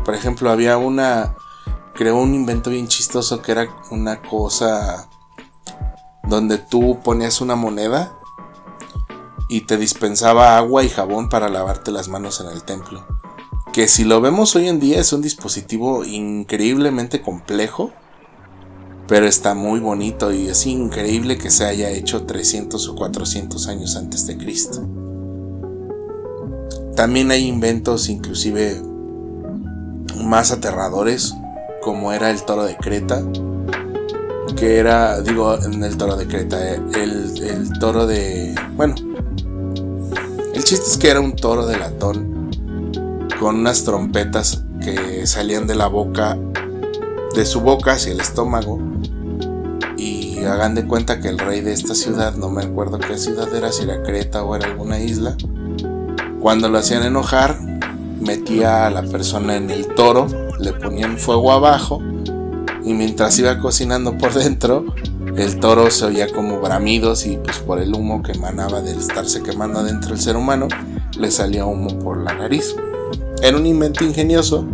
Por 0.05 0.13
ejemplo, 0.13 0.49
había 0.51 0.77
una. 0.77 1.35
Creó 1.95 2.17
un 2.17 2.35
invento 2.35 2.69
bien 2.69 2.87
chistoso 2.87 3.41
que 3.41 3.51
era 3.51 3.67
una 3.89 4.21
cosa 4.21 5.09
donde 6.23 6.59
tú 6.59 6.99
ponías 7.03 7.41
una 7.41 7.55
moneda 7.55 8.13
y 9.49 9.61
te 9.61 9.77
dispensaba 9.77 10.57
agua 10.57 10.83
y 10.83 10.89
jabón 10.89 11.29
para 11.29 11.49
lavarte 11.49 11.91
las 11.91 12.07
manos 12.07 12.39
en 12.39 12.47
el 12.47 12.63
templo. 12.63 13.05
Que 13.73 13.87
si 13.87 14.03
lo 14.03 14.21
vemos 14.21 14.55
hoy 14.55 14.67
en 14.67 14.79
día 14.79 14.99
es 14.99 15.11
un 15.11 15.21
dispositivo 15.21 16.05
increíblemente 16.05 17.21
complejo 17.23 17.91
pero 19.07 19.25
está 19.25 19.53
muy 19.53 19.79
bonito 19.79 20.33
y 20.33 20.47
es 20.47 20.65
increíble 20.65 21.37
que 21.37 21.49
se 21.49 21.65
haya 21.65 21.89
hecho 21.89 22.23
300 22.23 22.89
o 22.89 22.95
400 22.95 23.67
años 23.67 23.95
antes 23.95 24.27
de 24.27 24.37
Cristo. 24.37 24.85
También 26.95 27.31
hay 27.31 27.47
inventos 27.47 28.09
inclusive 28.09 28.81
más 30.23 30.51
aterradores, 30.51 31.33
como 31.81 32.11
era 32.11 32.31
el 32.31 32.43
toro 32.43 32.65
de 32.65 32.75
Creta, 32.75 33.23
que 34.57 34.77
era, 34.77 35.21
digo, 35.21 35.57
en 35.63 35.83
el 35.83 35.95
toro 35.95 36.17
de 36.17 36.27
Creta, 36.27 36.73
eh, 36.73 36.81
el, 36.95 37.43
el 37.43 37.79
toro 37.79 38.07
de... 38.07 38.55
Bueno, 38.75 38.95
el 40.53 40.63
chiste 40.63 40.87
es 40.87 40.97
que 40.97 41.09
era 41.09 41.21
un 41.21 41.35
toro 41.35 41.65
de 41.65 41.77
latón 41.77 42.49
con 43.39 43.57
unas 43.57 43.83
trompetas 43.83 44.63
que 44.83 45.27
salían 45.27 45.67
de 45.67 45.75
la 45.75 45.87
boca, 45.87 46.37
de 47.35 47.45
su 47.45 47.61
boca 47.61 47.93
hacia 47.93 48.11
el 48.11 48.19
estómago 48.19 48.86
hagan 50.47 50.75
de 50.75 50.85
cuenta 50.85 51.19
que 51.19 51.29
el 51.29 51.39
rey 51.39 51.61
de 51.61 51.73
esta 51.73 51.95
ciudad, 51.95 52.35
no 52.35 52.49
me 52.49 52.63
acuerdo 52.63 52.99
qué 52.99 53.17
ciudad 53.17 53.53
era, 53.53 53.71
si 53.71 53.83
era 53.83 54.03
Creta 54.03 54.43
o 54.43 54.55
era 54.55 54.67
alguna 54.67 54.99
isla, 54.99 55.35
cuando 56.39 56.69
lo 56.69 56.77
hacían 56.77 57.03
enojar, 57.03 57.59
metía 58.19 58.85
a 58.85 58.89
la 58.89 59.03
persona 59.03 59.55
en 59.55 59.69
el 59.69 59.87
toro, 59.87 60.27
le 60.59 60.73
ponían 60.73 61.17
fuego 61.17 61.51
abajo 61.51 62.01
y 62.83 62.93
mientras 62.93 63.37
iba 63.39 63.59
cocinando 63.59 64.17
por 64.17 64.33
dentro, 64.33 64.85
el 65.35 65.59
toro 65.59 65.91
se 65.91 66.05
oía 66.05 66.27
como 66.33 66.59
bramidos 66.59 67.25
y 67.25 67.37
pues 67.37 67.59
por 67.59 67.79
el 67.79 67.93
humo 67.93 68.23
que 68.23 68.31
emanaba 68.31 68.81
de 68.81 68.91
estarse 68.91 69.43
quemando 69.43 69.79
adentro 69.79 70.13
el 70.13 70.21
ser 70.21 70.35
humano, 70.35 70.67
le 71.19 71.29
salía 71.31 71.65
humo 71.65 71.99
por 71.99 72.23
la 72.23 72.33
nariz. 72.33 72.75
Era 73.41 73.57
un 73.57 73.65
invento 73.65 74.03
ingenioso, 74.03 74.65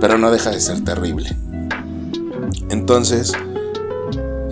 pero 0.00 0.18
no 0.18 0.30
deja 0.30 0.50
de 0.50 0.60
ser 0.60 0.84
terrible. 0.84 1.36
Entonces, 2.68 3.32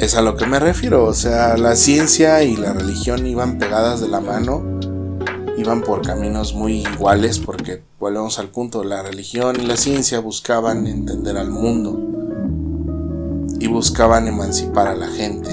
es 0.00 0.14
a 0.14 0.22
lo 0.22 0.37
que 0.37 0.46
me 0.46 0.61
refiero, 0.61 1.04
o 1.04 1.12
sea, 1.12 1.56
la 1.56 1.74
ciencia 1.74 2.42
y 2.44 2.56
la 2.56 2.72
religión 2.72 3.26
iban 3.26 3.58
pegadas 3.58 4.00
de 4.00 4.08
la 4.08 4.20
mano, 4.20 4.62
iban 5.56 5.82
por 5.82 6.02
caminos 6.02 6.54
muy 6.54 6.82
iguales 6.82 7.40
porque 7.40 7.82
volvemos 7.98 8.38
al 8.38 8.48
punto, 8.48 8.84
la 8.84 9.02
religión 9.02 9.56
y 9.61 9.66
la 9.66 9.76
ciencia 9.76 10.20
buscaban 10.20 10.87
entender 10.87 11.37
al 11.37 11.50
mundo 11.50 12.00
y 13.58 13.66
buscaban 13.66 14.28
emancipar 14.28 14.87
a 14.87 14.94
la 14.94 15.08
gente. 15.08 15.50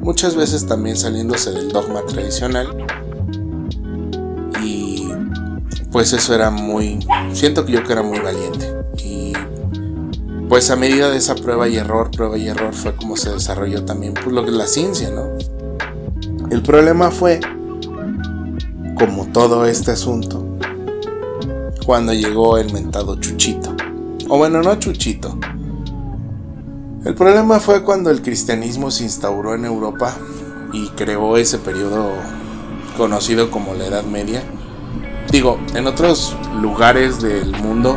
Muchas 0.00 0.36
veces 0.36 0.66
también 0.66 0.96
saliéndose 0.96 1.50
del 1.50 1.70
dogma 1.70 2.02
tradicional 2.06 2.68
y 4.62 5.08
pues 5.90 6.12
eso 6.12 6.34
era 6.34 6.50
muy, 6.50 7.04
siento 7.32 7.66
que 7.66 7.72
yo 7.72 7.82
que 7.82 7.92
era 7.92 8.02
muy 8.02 8.20
valiente 8.20 8.78
pues 10.48 10.70
a 10.70 10.76
medida 10.76 11.10
de 11.10 11.18
esa 11.18 11.34
prueba 11.34 11.68
y 11.68 11.76
error, 11.76 12.10
prueba 12.10 12.38
y 12.38 12.48
error 12.48 12.72
fue 12.72 12.96
como 12.96 13.16
se 13.16 13.30
desarrolló 13.30 13.84
también 13.84 14.14
pues, 14.14 14.28
lo 14.28 14.44
que 14.44 14.50
es 14.50 14.56
la 14.56 14.66
ciencia, 14.66 15.10
¿no? 15.10 15.28
El 16.50 16.62
problema 16.62 17.10
fue, 17.10 17.40
como 18.98 19.26
todo 19.26 19.66
este 19.66 19.90
asunto, 19.90 20.46
cuando 21.84 22.14
llegó 22.14 22.56
el 22.56 22.72
mentado 22.72 23.16
Chuchito. 23.16 23.74
O 24.28 24.38
bueno, 24.38 24.62
no 24.62 24.74
Chuchito. 24.76 25.38
El 27.04 27.14
problema 27.14 27.60
fue 27.60 27.84
cuando 27.84 28.10
el 28.10 28.22
cristianismo 28.22 28.90
se 28.90 29.04
instauró 29.04 29.54
en 29.54 29.66
Europa 29.66 30.16
y 30.72 30.88
creó 30.88 31.36
ese 31.36 31.58
periodo 31.58 32.10
conocido 32.96 33.50
como 33.50 33.74
la 33.74 33.86
Edad 33.86 34.04
Media. 34.04 34.42
Digo, 35.30 35.58
en 35.74 35.86
otros 35.86 36.34
lugares 36.60 37.20
del 37.20 37.52
mundo 37.52 37.94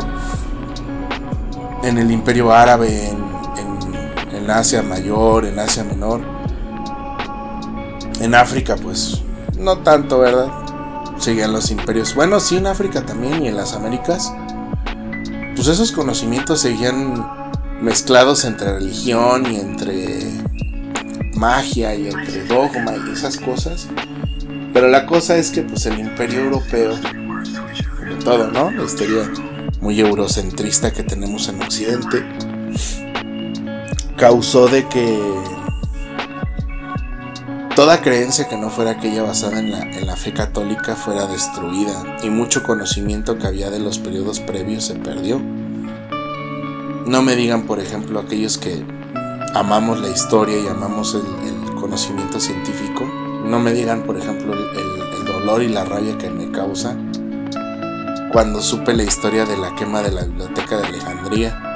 en 1.82 1.98
el 1.98 2.10
imperio 2.10 2.52
árabe, 2.52 3.08
en, 3.08 4.50
Asia 4.50 4.82
Mayor, 4.82 5.46
en 5.46 5.58
Asia 5.58 5.84
Menor. 5.84 6.20
En 8.20 8.34
África, 8.34 8.76
pues, 8.76 9.22
no 9.56 9.78
tanto, 9.78 10.18
¿verdad? 10.18 10.48
Seguían 11.18 11.52
los 11.52 11.70
imperios. 11.70 12.14
Bueno, 12.14 12.38
sí, 12.40 12.56
en 12.56 12.66
África 12.66 13.06
también 13.06 13.42
y 13.42 13.48
en 13.48 13.56
las 13.56 13.72
Américas. 13.72 14.32
Pues 15.54 15.68
esos 15.68 15.92
conocimientos 15.92 16.60
seguían 16.60 17.24
mezclados 17.80 18.44
entre 18.44 18.74
religión 18.74 19.50
y 19.50 19.56
entre 19.56 20.42
magia 21.34 21.94
y 21.94 22.08
entre 22.08 22.44
dogma 22.46 22.94
y 23.06 23.12
esas 23.12 23.38
cosas. 23.38 23.88
Pero 24.72 24.88
la 24.88 25.06
cosa 25.06 25.36
es 25.36 25.50
que 25.50 25.62
pues 25.62 25.86
el 25.86 25.98
imperio 25.98 26.40
europeo, 26.40 26.98
como 27.98 28.18
todo, 28.24 28.50
¿no? 28.50 28.70
La 28.70 28.82
muy 29.82 29.98
eurocentrista 29.98 30.92
que 30.92 31.02
tenemos 31.02 31.48
en 31.48 31.60
Occidente, 31.60 32.24
causó 34.16 34.68
de 34.68 34.86
que 34.86 35.20
toda 37.74 38.00
creencia 38.00 38.48
que 38.48 38.56
no 38.56 38.70
fuera 38.70 38.92
aquella 38.92 39.24
basada 39.24 39.58
en 39.58 39.72
la, 39.72 39.82
en 39.82 40.06
la, 40.06 40.14
fe 40.14 40.32
católica 40.32 40.94
fuera 40.94 41.26
destruida 41.26 42.18
y 42.22 42.30
mucho 42.30 42.62
conocimiento 42.62 43.38
que 43.38 43.48
había 43.48 43.70
de 43.70 43.80
los 43.80 43.98
periodos 43.98 44.38
previos 44.38 44.84
se 44.84 44.94
perdió. 44.94 45.40
No 45.40 47.22
me 47.22 47.34
digan, 47.34 47.66
por 47.66 47.80
ejemplo, 47.80 48.20
aquellos 48.20 48.58
que 48.58 48.84
amamos 49.52 50.00
la 50.00 50.10
historia 50.10 50.60
y 50.60 50.68
amamos 50.68 51.16
el, 51.16 51.72
conocimiento 51.82 52.38
científico, 52.38 53.04
no 53.44 53.58
me 53.58 53.72
digan, 53.72 54.04
por 54.04 54.16
ejemplo, 54.16 54.54
el 54.54 55.24
dolor 55.24 55.64
y 55.64 55.68
la 55.68 55.84
rabia 55.84 56.16
que 56.16 56.30
me 56.30 56.52
causa 56.52 56.96
cuando 58.32 58.62
supe 58.62 58.94
la 58.94 59.02
historia 59.02 59.44
de 59.44 59.58
la 59.58 59.74
quema 59.74 60.00
de 60.00 60.10
la 60.10 60.24
biblioteca 60.24 60.78
de 60.78 60.86
Alejandría, 60.86 61.74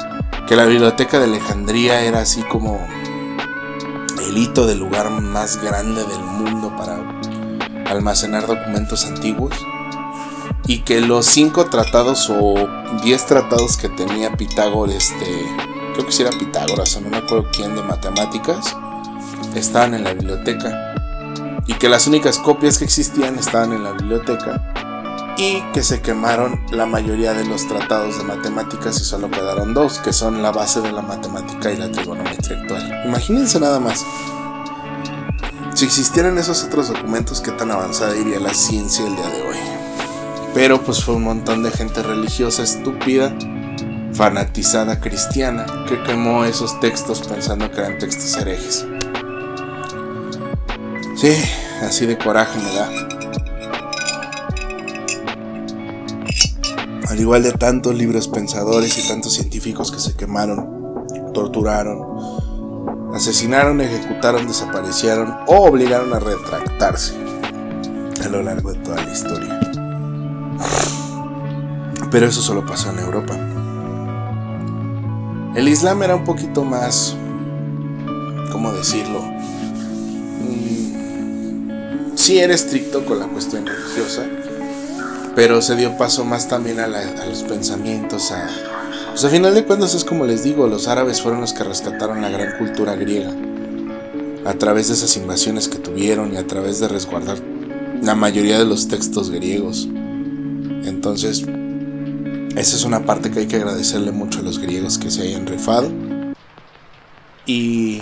que 0.49 0.57
la 0.57 0.65
biblioteca 0.65 1.19
de 1.19 1.25
Alejandría 1.25 2.01
era 2.01 2.21
así 2.21 2.43
como 2.45 2.81
el 4.27 4.39
hito 4.39 4.67
del 4.67 4.79
lugar 4.79 5.11
más 5.11 5.63
grande 5.63 6.03
del 6.05 6.21
mundo 6.21 6.75
para 6.75 6.99
almacenar 7.91 8.47
documentos 8.47 9.05
antiguos 9.05 9.55
y 10.67 10.81
que 10.81 11.03
los 11.03 11.27
cinco 11.27 11.67
tratados 11.67 12.31
o 12.31 12.55
diez 13.03 13.27
tratados 13.27 13.77
que 13.77 13.91
tenía 13.91 14.33
Pitágoras, 14.33 14.95
este, 14.95 15.27
creo 15.93 16.07
que 16.07 16.13
si 16.13 16.23
era 16.23 16.31
Pitágoras 16.31 16.97
o 16.97 17.03
no 17.03 17.11
me 17.11 17.19
acuerdo 17.19 17.51
quién 17.53 17.77
de 17.77 17.83
matemáticas, 17.83 18.75
estaban 19.55 19.93
en 19.93 20.05
la 20.05 20.15
biblioteca 20.15 20.95
y 21.67 21.75
que 21.75 21.91
las 21.91 22.07
únicas 22.07 22.39
copias 22.39 22.79
que 22.79 22.87
existían 22.87 23.39
estaban 23.39 23.75
en 23.75 23.85
la 23.85 23.93
biblioteca 23.93 24.73
y 25.37 25.61
que 25.73 25.83
se 25.83 26.01
quemaron 26.01 26.61
la 26.71 26.87
mayoría 26.87 27.35
de 27.35 27.45
los 27.45 27.67
tratados 27.69 28.19
de 28.19 28.25
matemáticas 28.25 29.01
y 29.01 29.05
solo 29.05 29.31
quedaron 29.31 29.75
dos, 29.75 29.99
que 29.99 30.13
son 30.13 30.43
la 30.43 30.51
base 30.51 30.81
de 30.81 30.93
la 30.93 31.03
matemática 31.03 31.71
y 31.71 31.77
la 31.77 31.91
trigonometría 31.91 32.59
actual. 32.59 33.03
Imagínense 33.07 33.61
nada 33.61 33.79
más. 33.79 34.05
Si 35.75 35.85
existieran 35.85 36.39
esos 36.39 36.65
otros 36.65 36.89
documentos, 36.89 37.43
qué 37.43 37.51
tan 37.53 37.71
avanzada 37.71 38.17
iría 38.17 38.41
la 38.41 38.55
ciencia 38.55 39.07
el 39.07 39.15
día 39.15 39.29
de 39.29 39.43
hoy. 39.43 39.57
Pero 40.55 40.83
pues 40.83 41.05
fue 41.05 41.17
un 41.17 41.25
montón 41.25 41.63
de 41.63 41.71
gente 41.71 42.03
religiosa 42.03 42.63
estúpida, 42.63 43.37
fanatizada 44.15 45.01
cristiana, 45.01 45.67
que 45.87 46.03
quemó 46.03 46.47
esos 46.47 46.81
textos 46.81 47.21
pensando 47.29 47.71
que 47.71 47.81
eran 47.81 47.99
textos 47.99 48.35
herejes. 48.39 48.87
Sí, 51.15 51.35
así 51.83 52.07
de 52.07 52.17
coraje 52.17 52.59
me 52.59 52.75
da. 52.75 53.16
Al 57.09 57.21
igual 57.21 57.43
de 57.43 57.53
tantos 57.53 57.95
libros 57.95 58.29
pensadores 58.29 58.99
y 58.99 59.09
tantos 59.09 59.35
científicos 59.35 59.93
que 59.93 60.01
se 60.01 60.15
quemaron, 60.15 61.05
torturaron, 61.33 62.05
asesinaron, 63.15 63.81
ejecutaron, 63.81 64.47
desaparecieron 64.47 65.35
o 65.47 65.67
obligaron 65.67 66.13
a 66.15 66.19
retractarse. 66.19 67.15
a 68.25 68.29
lo 68.29 68.43
largo 68.43 68.73
de 68.73 68.79
toda 68.81 68.97
la 68.97 69.13
historia. 69.13 69.61
Pero 72.11 72.27
eso 72.27 72.43
solo 72.43 72.67
pasó 72.67 72.91
en 72.91 72.99
Europa. 72.99 73.37
El 75.55 75.69
Islam 75.69 76.03
era 76.03 76.17
un 76.17 76.25
poquito 76.25 76.65
más, 76.65 77.17
¿cómo 78.51 78.73
decirlo? 78.73 79.21
Mm, 80.43 82.17
sí 82.17 82.39
era 82.39 82.55
estricto 82.55 83.05
con 83.05 83.21
la 83.21 83.27
cuestión 83.27 83.65
religiosa, 83.67 84.27
pero 85.37 85.61
se 85.61 85.77
dio 85.77 85.99
paso 85.99 86.25
más 86.25 86.49
también 86.49 86.81
a, 86.81 86.89
los 86.89 87.43
pensamientos, 87.43 88.33
a... 88.33 88.49
Pues 89.11 89.23
a 89.23 89.29
final 89.29 89.55
de 89.55 89.67
cuentas 89.67 89.95
es 89.95 90.03
como 90.03 90.25
les 90.25 90.43
digo, 90.43 90.67
los 90.67 90.89
árabes 90.89 91.21
fueron 91.21 91.43
los 91.43 91.53
que 91.53 91.63
rescataron 91.63 92.23
la 92.23 92.31
gran 92.31 92.57
cultura 92.57 92.97
griega 92.97 93.33
a 94.47 94.55
través 94.55 94.89
de 94.89 94.95
esas 94.95 95.15
invasiones 95.19 95.69
que 95.69 95.79
tuvieron 95.79 96.33
y 96.33 96.39
a 96.39 96.47
través 96.47 96.81
de 96.81 96.89
resguardar 96.89 97.39
la 98.01 98.15
mayoría 98.15 98.59
de 98.59 98.65
los 98.65 98.89
textos 98.89 99.31
griegos. 99.31 99.87
Entonces, 99.87 101.45
esa 102.57 102.77
es 102.77 102.85
una 102.85 103.05
parte 103.05 103.31
que 103.31 103.41
hay 103.41 103.47
que 103.47 103.57
agradecerle 103.57 104.13
mucho 104.13 104.39
a 104.39 104.43
los 104.43 104.59
griegos 104.59 104.97
que 104.97 105.11
se 105.11 105.21
hayan 105.23 105.47
rifado. 105.47 105.91
Y 107.45 108.01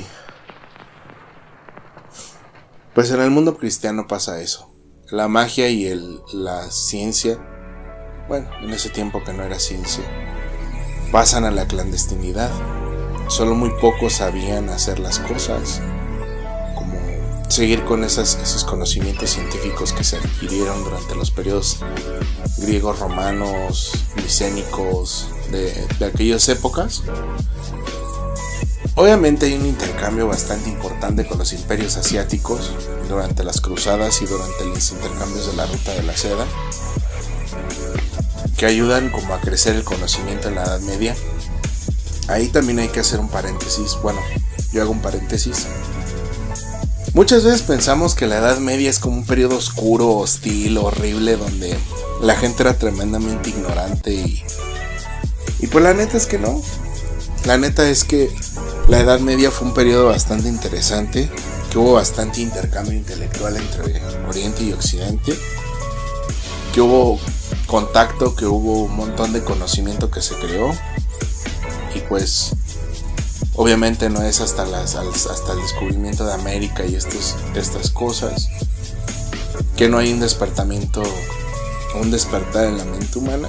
pues 2.95 3.11
en 3.11 3.21
el 3.21 3.31
mundo 3.31 3.57
cristiano 3.57 4.07
pasa 4.07 4.41
eso. 4.41 4.74
La 5.11 5.29
magia 5.29 5.69
y 5.69 5.87
el, 5.87 6.21
la 6.33 6.71
ciencia, 6.71 7.39
bueno, 8.29 8.49
en 8.63 8.71
ese 8.71 8.89
tiempo 8.89 9.23
que 9.23 9.33
no 9.33 9.43
era 9.43 9.59
ciencia, 9.59 10.05
pasan 11.13 11.45
a 11.45 11.51
la 11.51 11.67
clandestinidad. 11.67 12.51
Solo 13.29 13.55
muy 13.55 13.71
pocos 13.81 14.15
sabían 14.15 14.69
hacer 14.71 14.99
las 14.99 15.19
cosas 15.19 15.81
seguir 17.55 17.85
con 17.85 18.03
esos 18.03 18.65
conocimientos 18.65 19.31
científicos 19.31 19.93
que 19.93 20.03
se 20.03 20.17
adquirieron 20.17 20.83
durante 20.83 21.15
los 21.15 21.31
periodos 21.31 21.79
griegos, 22.59 22.99
romanos, 22.99 23.93
micénicos 24.17 25.29
de 25.53 26.05
aquellas 26.05 26.49
épocas. 26.49 27.05
Obviamente 28.97 29.47
hay 29.47 29.55
un 29.55 29.67
intercambio 29.67 30.29
bastante 30.29 30.69
importante 30.69 31.27
con 31.27 31.39
los 31.39 31.53
imperios 31.53 31.97
asiáticos 31.97 32.73
durante 33.09 33.43
las 33.43 33.61
cruzadas 33.61 34.23
y 34.23 34.27
durante 34.27 34.65
los 34.65 34.91
intercambios 34.93 35.47
de 35.47 35.57
la 35.57 35.67
ruta 35.67 35.93
de 35.93 36.03
la 36.05 36.17
seda 36.17 36.47
que 38.57 38.67
ayudan 38.67 39.11
como 39.11 39.35
a 39.35 39.41
crecer 39.41 39.75
el 39.75 39.85
conocimiento 39.85 40.49
en 40.49 40.55
la 40.55 40.63
Edad 40.63 40.81
Media. 40.81 41.17
Ahí 42.29 42.49
también 42.49 42.79
hay 42.79 42.89
que 42.89 43.01
hacer 43.01 43.19
un 43.19 43.29
paréntesis, 43.29 43.99
bueno, 44.03 44.21
yo 44.73 44.83
hago 44.83 44.93
un 44.93 45.03
paréntesis 45.03 45.67
Muchas 47.15 47.45
veces 47.45 47.63
pensamos 47.63 48.17
que 48.17 48.27
la 48.27 48.39
Edad 48.39 48.59
Media 48.59 48.91
es 48.91 48.99
como 48.99 49.19
un 49.19 49.25
periodo 49.25 49.57
oscuro, 49.57 50.17
hostil, 50.17 50.77
horrible, 50.79 51.37
donde 51.37 51.79
la 52.21 52.35
gente 52.35 52.65
era 52.65 52.77
tremendamente 52.77 53.51
ignorante 53.51 54.13
y... 54.13 54.43
Y 55.61 55.69
pues 55.69 55.85
la 55.85 55.95
neta 55.95 56.17
es 56.17 56.27
que 56.27 56.41
no. 56.41 56.61
La 57.45 57.57
neta 57.57 57.89
es 57.89 58.03
que 58.03 58.35
la 58.89 59.01
Edad 59.01 59.21
Media 59.21 59.51
fue 59.51 59.69
un 59.69 59.75
periodo 59.75 60.07
bastante 60.07 60.49
interesante, 60.49 61.31
que 61.71 61.79
hubo 61.79 61.95
bastante 61.95 62.41
intercambio 62.41 62.95
intelectual 62.95 63.57
entre 63.57 64.03
Oriente 64.29 64.65
y 64.65 64.73
Occidente, 64.73 65.37
que 66.73 66.81
hubo 66.81 67.19
contacto, 67.67 68.35
que 68.35 68.47
hubo 68.47 68.85
un 68.85 68.97
montón 68.97 69.33
de 69.33 69.43
conocimiento 69.43 70.11
que 70.11 70.23
se 70.23 70.35
creó 70.37 70.73
y 71.95 72.01
pues 72.01 72.55
Obviamente 73.57 74.11
no 74.11 74.21
es 74.23 74.41
hasta, 74.41 74.65
el 74.65 75.61
descubrimiento 75.63 76.27
de 76.27 76.33
América 76.33 76.85
y 76.85 76.97
estas 76.97 77.91
cosas 77.91 78.49
que 79.77 79.89
no 79.89 79.99
hay 79.99 80.13
un 80.13 80.19
despertamiento, 80.19 81.03
un 82.01 82.11
despertar 82.11 82.65
en 82.65 82.79
la 82.79 82.85
mente 82.85 83.17
humana. 83.17 83.49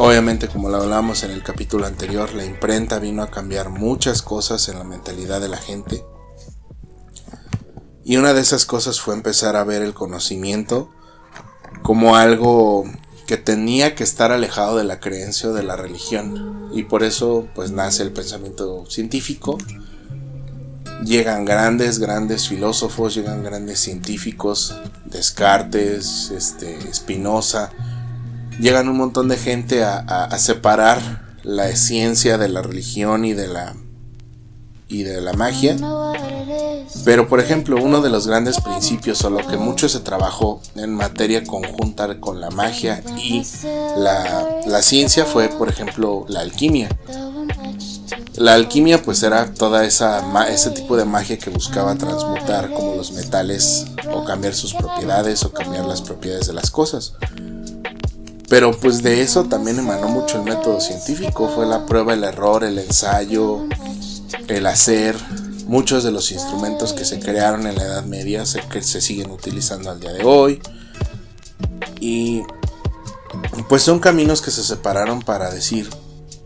Obviamente, 0.00 0.46
como 0.46 0.68
lo 0.68 0.76
hablamos 0.76 1.24
en 1.24 1.32
el 1.32 1.42
capítulo 1.42 1.84
anterior, 1.84 2.32
la 2.32 2.44
imprenta 2.44 3.00
vino 3.00 3.20
a 3.20 3.32
cambiar 3.32 3.68
muchas 3.68 4.22
cosas 4.22 4.68
en 4.68 4.78
la 4.78 4.84
mentalidad 4.84 5.40
de 5.40 5.48
la 5.48 5.56
gente. 5.56 6.04
Y 8.04 8.16
una 8.16 8.32
de 8.32 8.40
esas 8.40 8.64
cosas 8.64 9.00
fue 9.00 9.14
empezar 9.14 9.56
a 9.56 9.64
ver 9.64 9.82
el 9.82 9.94
conocimiento 9.94 10.88
como 11.82 12.14
algo 12.14 12.84
que 13.26 13.38
tenía 13.38 13.96
que 13.96 14.04
estar 14.04 14.30
alejado 14.30 14.76
de 14.76 14.84
la 14.84 15.00
creencia 15.00 15.48
o 15.48 15.52
de 15.52 15.64
la 15.64 15.74
religión. 15.74 16.70
Y 16.72 16.84
por 16.84 17.02
eso 17.02 17.48
pues 17.56 17.72
nace 17.72 18.04
el 18.04 18.12
pensamiento 18.12 18.86
científico. 18.88 19.58
Llegan 21.04 21.44
grandes, 21.44 21.98
grandes 21.98 22.46
filósofos, 22.46 23.16
llegan 23.16 23.42
grandes 23.42 23.80
científicos, 23.80 24.76
Descartes, 25.06 26.30
este, 26.30 26.78
Spinoza. 26.94 27.72
Llegan 28.58 28.88
un 28.88 28.96
montón 28.96 29.28
de 29.28 29.36
gente 29.36 29.84
a, 29.84 30.36
separar 30.38 31.36
la 31.42 31.74
ciencia 31.76 32.38
de 32.38 32.48
la 32.48 32.62
religión 32.62 33.24
y 33.24 33.32
de 33.32 33.48
la 33.48 33.74
y 34.88 35.02
de 35.02 35.20
la 35.20 35.32
magia. 35.34 35.76
Pero 37.04 37.28
por 37.28 37.40
ejemplo, 37.40 37.76
uno 37.82 38.00
de 38.00 38.10
los 38.10 38.26
grandes 38.26 38.60
principios 38.60 39.22
o 39.24 39.30
lo 39.30 39.46
que 39.46 39.56
mucho 39.56 39.88
se 39.88 40.00
trabajó 40.00 40.60
en 40.74 40.94
materia 40.94 41.44
conjunta 41.44 42.18
con 42.18 42.40
la 42.40 42.50
magia 42.50 43.02
y 43.16 43.42
la, 43.96 44.82
ciencia 44.82 45.24
fue, 45.24 45.48
por 45.48 45.68
ejemplo, 45.68 46.24
la 46.28 46.40
alquimia. 46.40 46.88
La 48.34 48.54
alquimia 48.54 49.02
pues 49.02 49.22
era 49.22 49.52
toda 49.52 49.84
esa 49.84 50.22
ese 50.48 50.70
tipo 50.70 50.96
de 50.96 51.04
magia 51.04 51.38
que 51.38 51.50
buscaba 51.50 51.94
transmutar 51.96 52.72
como 52.72 52.94
los 52.94 53.12
metales 53.12 53.86
o 54.12 54.24
cambiar 54.24 54.54
sus 54.54 54.74
propiedades 54.74 55.42
o 55.44 55.52
cambiar 55.52 55.86
las 55.86 56.02
propiedades 56.02 56.46
de 56.46 56.54
las 56.54 56.70
cosas. 56.70 57.14
Pero 58.48 58.72
pues 58.72 59.02
de 59.02 59.20
eso 59.20 59.44
también 59.44 59.78
emanó 59.78 60.08
mucho 60.08 60.38
el 60.38 60.44
método 60.44 60.80
científico, 60.80 61.50
fue 61.54 61.66
la 61.66 61.84
prueba, 61.84 62.14
el 62.14 62.24
error, 62.24 62.64
el 62.64 62.78
ensayo, 62.78 63.66
el 64.48 64.66
hacer, 64.66 65.16
muchos 65.66 66.02
de 66.02 66.10
los 66.10 66.32
instrumentos 66.32 66.94
que 66.94 67.04
se 67.04 67.20
crearon 67.20 67.66
en 67.66 67.76
la 67.76 67.84
Edad 67.84 68.04
Media 68.04 68.46
se, 68.46 68.60
que 68.60 68.82
se 68.82 69.02
siguen 69.02 69.30
utilizando 69.30 69.90
al 69.90 70.00
día 70.00 70.12
de 70.12 70.24
hoy. 70.24 70.62
Y 72.00 72.42
pues 73.68 73.82
son 73.82 74.00
caminos 74.00 74.40
que 74.40 74.50
se 74.50 74.64
separaron 74.64 75.20
para 75.20 75.50
decir 75.50 75.90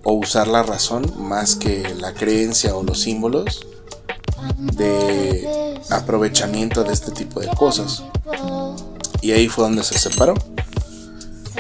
o 0.02 0.12
usar 0.14 0.48
la 0.48 0.64
razón 0.64 1.14
más 1.18 1.54
que 1.54 1.94
la 1.94 2.12
creencia 2.14 2.74
o 2.74 2.82
los 2.82 3.00
símbolos 3.00 3.64
de 4.58 5.78
aprovechamiento 5.90 6.82
de 6.82 6.92
este 6.92 7.12
tipo 7.12 7.40
de 7.40 7.48
cosas. 7.48 8.02
Y 9.20 9.30
ahí 9.30 9.48
fue 9.48 9.64
donde 9.64 9.84
se 9.84 9.96
separó. 9.96 10.34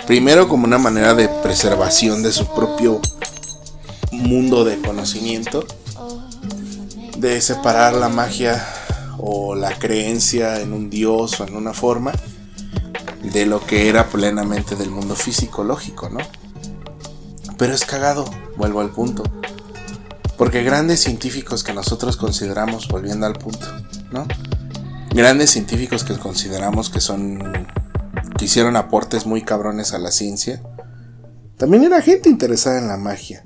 Primero 0.06 0.48
como 0.48 0.66
una 0.66 0.78
manera 0.78 1.14
de 1.14 1.28
preservación 1.28 2.22
de 2.22 2.32
su 2.32 2.46
propio 2.54 3.00
mundo 4.10 4.64
de 4.64 4.80
conocimiento 4.80 5.64
de 7.16 7.40
separar 7.40 7.94
la 7.94 8.08
magia 8.08 8.66
o 9.18 9.54
la 9.54 9.78
creencia 9.78 10.60
en 10.60 10.72
un 10.72 10.90
dios 10.90 11.40
o 11.40 11.46
en 11.46 11.54
una 11.54 11.72
forma 11.72 12.12
de 13.22 13.46
lo 13.46 13.64
que 13.64 13.88
era 13.88 14.08
plenamente 14.08 14.74
del 14.74 14.90
mundo 14.90 15.14
físico 15.14 15.62
lógico, 15.62 16.08
¿no? 16.10 16.18
Pero 17.56 17.72
es 17.72 17.84
cagado, 17.84 18.24
vuelvo 18.56 18.80
al 18.80 18.90
punto. 18.90 19.22
Porque 20.36 20.64
grandes 20.64 21.00
científicos 21.00 21.62
que 21.62 21.72
nosotros 21.72 22.16
consideramos, 22.16 22.88
volviendo 22.88 23.26
al 23.26 23.34
punto, 23.34 23.66
¿no? 24.10 24.26
Grandes 25.10 25.50
científicos 25.50 26.02
que 26.02 26.18
consideramos 26.18 26.90
que 26.90 27.00
son. 27.00 27.68
Que 28.38 28.44
hicieron 28.44 28.76
aportes 28.76 29.26
muy 29.26 29.42
cabrones 29.42 29.92
a 29.92 29.98
la 29.98 30.10
ciencia. 30.10 30.62
También 31.56 31.84
era 31.84 32.02
gente 32.02 32.28
interesada 32.28 32.78
en 32.78 32.88
la 32.88 32.96
magia. 32.96 33.44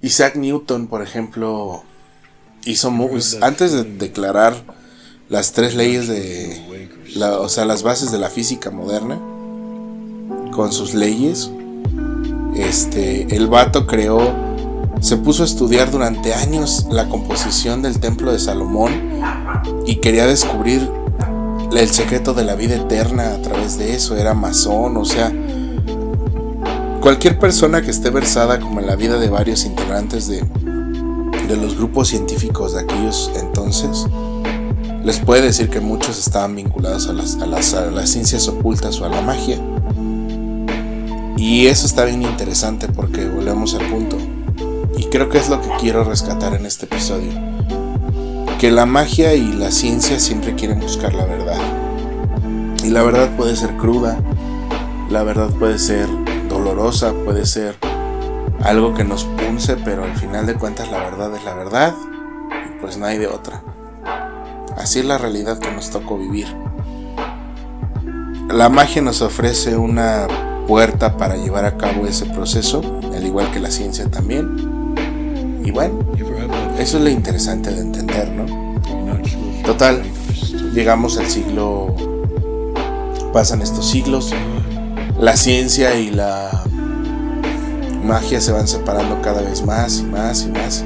Isaac 0.00 0.36
Newton, 0.36 0.86
por 0.86 1.02
ejemplo, 1.02 1.82
hizo 2.64 2.92
antes 3.40 3.72
de 3.72 3.84
declarar 3.84 4.54
las 5.28 5.52
tres 5.52 5.74
leyes 5.74 6.08
de, 6.08 6.86
o 7.20 7.48
sea, 7.48 7.64
las 7.64 7.82
bases 7.82 8.12
de 8.12 8.18
la 8.18 8.28
física 8.28 8.70
moderna, 8.70 9.18
con 10.52 10.72
sus 10.72 10.94
leyes, 10.94 11.50
este, 12.54 13.34
el 13.34 13.48
vato 13.48 13.86
creó, 13.86 14.34
se 15.00 15.16
puso 15.16 15.42
a 15.42 15.46
estudiar 15.46 15.90
durante 15.90 16.34
años 16.34 16.86
la 16.90 17.08
composición 17.08 17.82
del 17.82 17.98
templo 17.98 18.32
de 18.32 18.38
Salomón 18.38 18.92
y 19.86 19.96
quería 19.96 20.26
descubrir 20.26 20.88
el 21.76 21.90
secreto 21.90 22.34
de 22.34 22.44
la 22.44 22.54
vida 22.54 22.76
eterna 22.76 23.34
a 23.34 23.42
través 23.42 23.78
de 23.78 23.94
eso, 23.94 24.16
era 24.16 24.34
masón, 24.34 24.96
o 24.96 25.04
sea, 25.04 25.32
Cualquier 27.04 27.38
persona 27.38 27.82
que 27.82 27.90
esté 27.90 28.08
versada 28.08 28.58
como 28.58 28.80
en 28.80 28.86
la 28.86 28.96
vida 28.96 29.18
de 29.18 29.28
varios 29.28 29.66
integrantes 29.66 30.26
de, 30.26 30.42
los 31.54 31.76
grupos 31.76 32.08
científicos 32.08 32.72
de 32.72 32.80
aquellos 32.80 33.30
entonces, 33.36 34.06
les 35.04 35.18
puede 35.18 35.42
decir 35.42 35.68
que 35.68 35.80
muchos 35.80 36.18
estaban 36.18 36.56
vinculados 36.56 37.08
a 37.08 37.12
las, 37.12 37.36
a 37.42 37.46
las, 37.46 38.08
ciencias 38.08 38.48
ocultas 38.48 39.02
o 39.02 39.04
a 39.04 39.10
la 39.10 39.20
magia. 39.20 39.60
Y 41.36 41.66
eso 41.66 41.84
está 41.84 42.06
bien 42.06 42.22
interesante 42.22 42.88
porque 42.88 43.28
volvemos 43.28 43.74
al 43.74 43.86
punto. 43.90 44.16
Y 44.96 45.04
creo 45.10 45.28
que 45.28 45.36
es 45.36 45.50
lo 45.50 45.60
que 45.60 45.68
quiero 45.78 46.04
rescatar 46.04 46.54
en 46.54 46.64
este 46.64 46.86
episodio. 46.86 47.53
Que 48.58 48.70
la 48.70 48.86
magia 48.86 49.34
y 49.34 49.52
la 49.52 49.70
ciencia 49.70 50.18
siempre 50.18 50.54
quieren 50.54 50.80
buscar 50.80 51.14
la 51.14 51.24
verdad. 51.24 51.60
Y 52.82 52.90
la 52.90 53.02
verdad 53.02 53.34
puede 53.36 53.56
ser 53.56 53.76
cruda, 53.76 54.18
la 55.10 55.22
verdad 55.22 55.50
puede 55.50 55.78
ser 55.78 56.08
dolorosa, 56.48 57.12
puede 57.24 57.46
ser 57.46 57.76
algo 58.62 58.94
que 58.94 59.04
nos 59.04 59.24
punce, 59.24 59.76
pero 59.76 60.04
al 60.04 60.14
final 60.16 60.46
de 60.46 60.54
cuentas 60.54 60.90
la 60.90 60.98
verdad 60.98 61.34
es 61.34 61.44
la 61.44 61.54
verdad 61.54 61.94
y 62.66 62.80
pues 62.80 62.96
no 62.96 63.06
hay 63.06 63.18
de 63.18 63.26
otra. 63.26 63.62
Así 64.76 65.00
es 65.00 65.04
la 65.04 65.18
realidad 65.18 65.58
que 65.58 65.70
nos 65.70 65.90
tocó 65.90 66.18
vivir. 66.18 66.46
La 68.48 68.68
magia 68.68 69.02
nos 69.02 69.22
ofrece 69.22 69.76
una 69.76 70.26
puerta 70.66 71.16
para 71.16 71.36
llevar 71.36 71.64
a 71.64 71.76
cabo 71.76 72.06
ese 72.06 72.26
proceso, 72.26 72.82
al 73.14 73.26
igual 73.26 73.50
que 73.50 73.60
la 73.60 73.70
ciencia 73.70 74.10
también. 74.10 74.94
Y 75.64 75.70
bueno, 75.70 75.98
eso 76.78 76.98
es 76.98 77.04
lo 77.04 77.10
interesante 77.10 77.70
de 77.70 77.80
entender, 77.80 78.28
¿no? 78.30 78.46
Total, 79.64 80.02
llegamos 80.74 81.18
al 81.18 81.26
siglo... 81.28 81.94
Pasan 83.32 83.62
estos 83.62 83.90
siglos, 83.90 84.32
la 85.18 85.36
ciencia 85.36 85.98
y 85.98 86.10
la 86.10 86.64
magia 88.04 88.40
se 88.40 88.52
van 88.52 88.68
separando 88.68 89.20
cada 89.22 89.42
vez 89.42 89.64
más 89.64 89.98
y 89.98 90.04
más 90.04 90.44
y 90.44 90.50
más. 90.50 90.84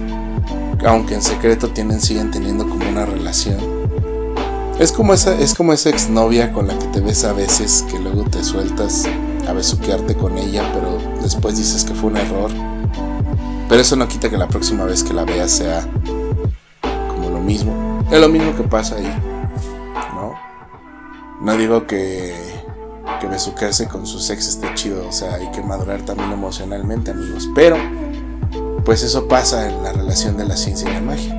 Aunque 0.86 1.14
en 1.14 1.22
secreto 1.22 1.68
tienen, 1.68 2.00
siguen 2.00 2.30
teniendo 2.30 2.66
como 2.66 2.88
una 2.88 3.04
relación. 3.04 3.58
Es 4.78 4.92
como 4.92 5.12
esa, 5.12 5.34
es 5.34 5.54
como 5.54 5.72
esa 5.72 5.90
exnovia 5.90 6.52
con 6.52 6.68
la 6.68 6.78
que 6.78 6.86
te 6.86 7.00
ves 7.00 7.24
a 7.24 7.32
veces, 7.32 7.84
que 7.90 7.98
luego 7.98 8.24
te 8.24 8.44
sueltas 8.44 9.04
a 9.48 9.52
besuquearte 9.52 10.14
con 10.14 10.38
ella, 10.38 10.70
pero 10.72 10.98
después 11.20 11.58
dices 11.58 11.84
que 11.84 11.94
fue 11.94 12.10
un 12.10 12.16
error. 12.16 12.50
Pero 13.68 13.82
eso 13.82 13.96
no 13.96 14.08
quita 14.08 14.30
que 14.30 14.38
la 14.38 14.48
próxima 14.48 14.84
vez 14.84 15.04
que 15.04 15.12
la 15.12 15.24
veas 15.24 15.50
sea 15.50 15.86
como 17.08 17.28
lo 17.28 17.40
mismo. 17.40 18.02
Es 18.10 18.18
lo 18.18 18.30
mismo 18.30 18.56
que 18.56 18.62
pasa 18.62 18.96
ahí. 18.96 19.22
¿No? 20.14 20.34
No 21.42 21.56
digo 21.58 21.86
que, 21.86 22.34
que 23.20 23.26
besuquearse 23.26 23.86
con 23.86 24.06
su 24.06 24.16
ex 24.32 24.48
esté 24.48 24.72
chido. 24.74 25.06
O 25.06 25.12
sea, 25.12 25.34
hay 25.34 25.50
que 25.50 25.62
madurar 25.62 26.00
también 26.02 26.32
emocionalmente, 26.32 27.10
amigos. 27.10 27.46
Pero, 27.54 27.76
pues 28.86 29.02
eso 29.02 29.28
pasa 29.28 29.68
en 29.68 29.82
la 29.82 29.92
relación 29.92 30.38
de 30.38 30.46
la 30.46 30.56
ciencia 30.56 30.88
y 30.88 30.94
la 30.94 31.00
magia. 31.02 31.34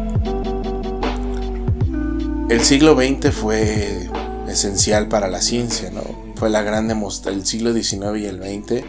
El 2.50 2.62
siglo 2.62 2.96
XX 2.96 3.34
fue 3.34 4.08
esencial 4.48 5.08
para 5.08 5.30
la 5.30 5.42
ciencia, 5.42 5.90
¿no? 5.90 6.04
Fue 6.36 6.52
la 6.52 6.62
gran 6.62 6.88
demostración. 6.88 7.40
El 7.40 7.48
siglo 7.48 7.74
XIX 7.74 8.20
y 8.20 8.26
el 8.26 8.38
XX 8.38 8.84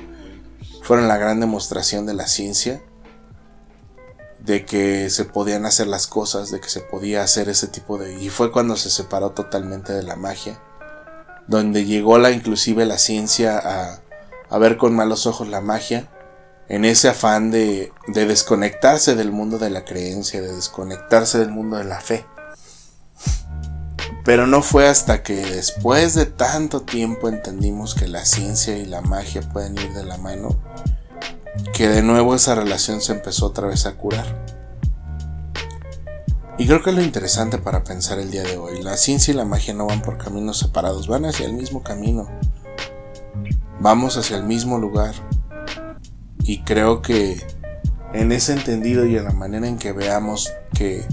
fueron 0.82 1.08
la 1.08 1.16
gran 1.16 1.40
demostración 1.40 2.04
de 2.04 2.14
la 2.14 2.26
ciencia 2.26 2.82
de 4.42 4.64
que 4.64 5.10
se 5.10 5.24
podían 5.24 5.66
hacer 5.66 5.86
las 5.86 6.06
cosas, 6.06 6.50
de 6.50 6.60
que 6.60 6.68
se 6.68 6.80
podía 6.80 7.22
hacer 7.22 7.48
ese 7.48 7.68
tipo 7.68 7.98
de... 7.98 8.14
Y 8.20 8.30
fue 8.30 8.50
cuando 8.50 8.76
se 8.76 8.90
separó 8.90 9.30
totalmente 9.30 9.92
de 9.92 10.02
la 10.02 10.16
magia, 10.16 10.60
donde 11.46 11.84
llegó 11.84 12.18
la 12.18 12.30
inclusive 12.30 12.86
la 12.86 12.98
ciencia 12.98 13.58
a, 13.58 14.00
a 14.48 14.58
ver 14.58 14.76
con 14.76 14.94
malos 14.94 15.26
ojos 15.26 15.48
la 15.48 15.60
magia, 15.60 16.08
en 16.68 16.84
ese 16.84 17.08
afán 17.08 17.50
de, 17.50 17.92
de 18.06 18.26
desconectarse 18.26 19.14
del 19.16 19.32
mundo 19.32 19.58
de 19.58 19.70
la 19.70 19.84
creencia, 19.84 20.40
de 20.40 20.54
desconectarse 20.54 21.38
del 21.38 21.50
mundo 21.50 21.76
de 21.76 21.84
la 21.84 22.00
fe. 22.00 22.24
Pero 24.24 24.46
no 24.46 24.62
fue 24.62 24.86
hasta 24.86 25.22
que 25.22 25.34
después 25.34 26.14
de 26.14 26.26
tanto 26.26 26.82
tiempo 26.82 27.28
entendimos 27.28 27.94
que 27.94 28.06
la 28.06 28.24
ciencia 28.24 28.76
y 28.76 28.86
la 28.86 29.00
magia 29.00 29.40
pueden 29.40 29.76
ir 29.78 29.92
de 29.92 30.04
la 30.04 30.18
mano 30.18 30.56
que 31.72 31.88
de 31.88 32.02
nuevo 32.02 32.34
esa 32.34 32.54
relación 32.54 33.00
se 33.00 33.12
empezó 33.12 33.46
otra 33.46 33.66
vez 33.66 33.86
a 33.86 33.96
curar. 33.96 34.44
Y 36.58 36.66
creo 36.66 36.82
que 36.82 36.90
es 36.90 36.96
lo 36.96 37.02
interesante 37.02 37.56
para 37.56 37.84
pensar 37.84 38.18
el 38.18 38.30
día 38.30 38.42
de 38.42 38.58
hoy. 38.58 38.82
La 38.82 38.98
ciencia 38.98 39.32
y 39.32 39.36
la 39.36 39.46
magia 39.46 39.72
no 39.72 39.86
van 39.86 40.02
por 40.02 40.18
caminos 40.18 40.58
separados, 40.58 41.08
van 41.08 41.24
hacia 41.24 41.46
el 41.46 41.54
mismo 41.54 41.82
camino. 41.82 42.28
Vamos 43.80 44.18
hacia 44.18 44.36
el 44.36 44.44
mismo 44.44 44.78
lugar. 44.78 45.14
Y 46.42 46.62
creo 46.62 47.00
que 47.00 47.40
en 48.12 48.32
ese 48.32 48.52
entendido 48.52 49.06
y 49.06 49.16
en 49.16 49.24
la 49.24 49.32
manera 49.32 49.66
en 49.68 49.78
que 49.78 49.92
veamos 49.92 50.52
que 50.74 51.06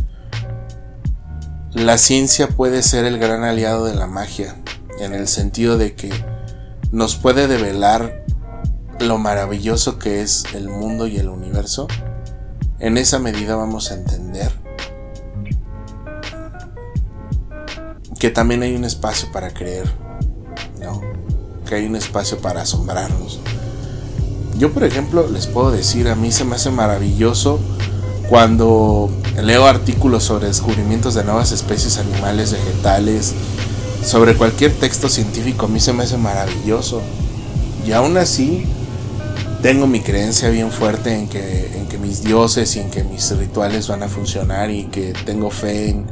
la 1.72 1.98
ciencia 1.98 2.50
puede 2.50 2.84
ser 2.84 3.06
el 3.06 3.18
gran 3.18 3.44
aliado 3.44 3.86
de 3.86 3.96
la 3.96 4.08
magia, 4.08 4.56
en 5.00 5.14
el 5.14 5.28
sentido 5.28 5.78
de 5.78 5.96
que 5.96 6.12
nos 6.92 7.16
puede 7.16 7.48
develar 7.48 8.26
lo 9.00 9.18
maravilloso 9.18 10.00
que 10.00 10.22
es 10.22 10.46
el 10.54 10.70
mundo 10.70 11.08
y 11.08 11.18
el 11.18 11.30
universo, 11.30 11.88
en 12.80 12.98
esa 12.98 13.20
medida 13.20 13.56
vamos 13.56 13.92
a 13.92 13.96
entender 13.96 14.52
que 18.20 18.30
también 18.30 18.64
hay 18.64 18.76
un 18.76 18.86
espacio 18.86 19.32
para 19.32 19.54
creer, 19.54 19.90
¿no? 20.82 21.02
Que 21.68 21.76
hay 21.76 21.86
un 21.86 21.96
espacio 21.96 22.40
para 22.40 22.62
asombrarnos. 22.62 23.40
Yo, 24.58 24.74
por 24.74 24.84
ejemplo, 24.84 25.28
les 25.28 25.46
puedo 25.46 25.72
decir, 25.72 26.08
a 26.08 26.16
mí 26.16 26.32
se 26.32 26.44
me 26.44 26.56
hace 26.56 26.72
maravilloso 26.72 27.60
cuando 28.28 29.10
leo 29.42 29.66
artículos 29.66 30.24
sobre 30.24 30.48
descubrimientos 30.48 31.14
de 31.14 31.24
nuevas 31.24 31.52
especies 31.52 31.98
animales, 31.98 32.52
vegetales, 32.52 33.34
sobre 34.04 34.36
cualquier 34.36 34.74
texto 34.74 35.10
científico, 35.10 35.66
a 35.66 35.70
mí 35.70 35.80
se 35.80 35.94
me 35.94 36.04
hace 36.04 36.18
maravilloso. 36.18 37.02
Y 37.86 37.92
aún 37.92 38.18
así, 38.18 38.66
tengo 39.62 39.88
mi 39.88 40.02
creencia 40.02 40.50
bien 40.50 40.72
fuerte 40.72 41.14
en 41.14 41.28
que, 41.28 41.78
en 41.78 41.88
que 41.88 41.98
mis 41.98 42.24
dioses 42.24 42.76
y 42.76 42.80
en 42.80 42.92
que 42.92 43.04
mis 43.04 43.36
rituales 43.38 43.88
van 43.88 44.04
a 44.04 44.08
funcionar 44.08 44.70
y 44.70 44.86
que 44.86 45.14
tengo 45.26 45.50
fe 45.50 45.90
en, 45.90 46.06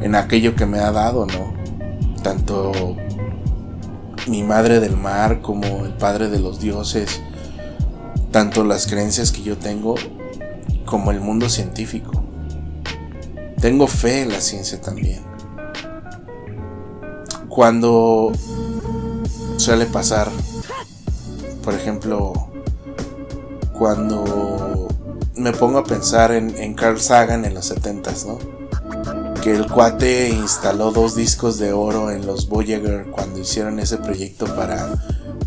en 0.00 0.14
aquello 0.14 0.54
que 0.56 0.66
me 0.66 0.78
ha 0.78 0.90
dado, 0.90 1.26
¿no? 1.26 1.54
Tanto 2.22 2.96
mi 4.26 4.42
madre 4.42 4.80
del 4.80 4.96
mar 4.96 5.40
como 5.40 5.84
el 5.84 5.92
padre 5.94 6.28
de 6.28 6.40
los 6.40 6.60
dioses, 6.60 7.20
tanto 8.30 8.64
las 8.64 8.86
creencias 8.86 9.32
que 9.32 9.42
yo 9.42 9.56
tengo 9.56 9.94
como 10.84 11.10
el 11.10 11.20
mundo 11.20 11.48
científico. 11.48 12.22
Tengo 13.60 13.86
fe 13.86 14.22
en 14.22 14.30
la 14.30 14.40
ciencia 14.40 14.80
también. 14.80 15.22
Cuando 17.48 18.32
suele 19.56 19.86
pasar, 19.86 20.30
por 21.62 21.74
ejemplo, 21.74 22.51
cuando 23.82 24.86
me 25.34 25.50
pongo 25.50 25.78
a 25.78 25.82
pensar 25.82 26.30
en, 26.30 26.74
Carl 26.74 27.00
Sagan 27.00 27.44
en 27.44 27.52
los 27.52 27.74
70s, 27.74 28.26
¿no? 28.26 28.38
Que 29.40 29.56
el 29.56 29.66
cuate 29.66 30.28
instaló 30.28 30.92
dos 30.92 31.16
discos 31.16 31.58
de 31.58 31.72
oro 31.72 32.12
en 32.12 32.24
los 32.24 32.48
Voyager 32.48 33.06
cuando 33.10 33.40
hicieron 33.40 33.80
ese 33.80 33.96
proyecto 33.96 34.46
para 34.54 34.88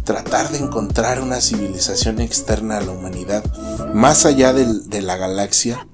tratar 0.03 0.49
de 0.49 0.57
encontrar 0.57 1.21
una 1.21 1.39
civilización 1.39 2.19
externa 2.19 2.79
a 2.79 2.81
la 2.81 2.91
humanidad, 2.91 3.41
más 3.93 4.25
allá 4.25 4.51
de 4.51 5.01
la 5.01 5.15
galaxia. 5.15 5.87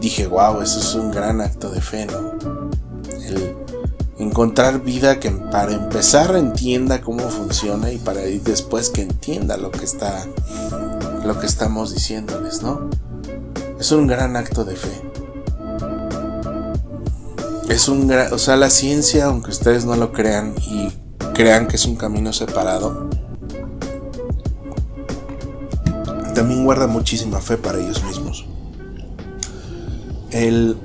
Dije, 0.00 0.28
wow, 0.28 0.60
eso 0.60 0.78
es 0.78 0.94
un 0.94 1.10
gran 1.10 1.40
acto 1.40 1.70
de 1.70 1.80
fe, 1.80 2.06
¿no? 2.06 2.38
El, 3.26 3.56
encontrar 4.18 4.82
vida 4.82 5.20
que 5.20 5.30
para 5.30 5.72
empezar 5.72 6.34
entienda 6.36 7.00
cómo 7.00 7.28
funciona 7.28 7.92
y 7.92 7.98
para 7.98 8.26
ir 8.26 8.42
después 8.42 8.90
que 8.90 9.02
entienda 9.02 9.56
lo 9.56 9.70
que 9.70 9.84
está 9.84 10.26
lo 11.24 11.38
que 11.38 11.46
estamos 11.46 11.94
diciéndoles, 11.94 12.62
¿no? 12.62 12.88
Es 13.78 13.92
un 13.92 14.06
gran 14.06 14.36
acto 14.36 14.64
de 14.64 14.76
fe. 14.76 15.02
Es 17.68 17.88
un 17.88 18.08
gran, 18.08 18.32
o 18.32 18.38
sea, 18.38 18.56
la 18.56 18.70
ciencia, 18.70 19.26
aunque 19.26 19.50
ustedes 19.50 19.84
no 19.84 19.94
lo 19.94 20.12
crean 20.12 20.54
y 20.66 20.90
crean 21.34 21.68
que 21.68 21.76
es 21.76 21.84
un 21.84 21.96
camino 21.96 22.32
separado, 22.32 23.10
también 26.34 26.64
guarda 26.64 26.86
muchísima 26.86 27.40
fe 27.40 27.58
para 27.58 27.78
ellos 27.78 28.02
mismos. 28.04 28.46
El, 30.30 30.76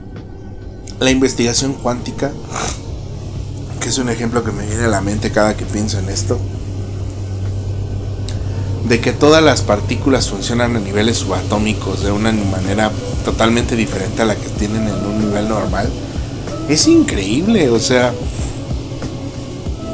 la 1.00 1.10
investigación 1.10 1.74
cuántica 1.74 2.32
es 3.94 4.00
un 4.00 4.10
ejemplo 4.10 4.44
que 4.44 4.52
me 4.52 4.66
viene 4.66 4.86
a 4.86 4.88
la 4.88 5.02
mente 5.02 5.32
cada 5.32 5.56
que 5.56 5.66
pienso 5.66 6.00
en 6.00 6.10
esto, 6.10 6.40
de 8.90 9.00
que 9.00 9.12
todas 9.12 9.44
las 9.44 9.62
partículas 9.62 10.32
funcionan 10.32 10.76
a 10.76 10.80
niveles 10.80 11.18
subatómicos 11.18 12.02
de 12.02 12.12
una 12.12 12.32
manera 12.32 12.92
totalmente 13.24 13.76
diferente 13.76 14.24
a 14.24 14.26
la 14.26 14.36
que 14.36 14.50
tienen 14.50 14.88
en 14.88 14.96
un 14.96 15.20
nivel 15.20 15.48
normal, 15.48 15.90
es 16.70 16.88
increíble, 16.88 17.70
o 17.70 17.78
sea, 17.78 18.12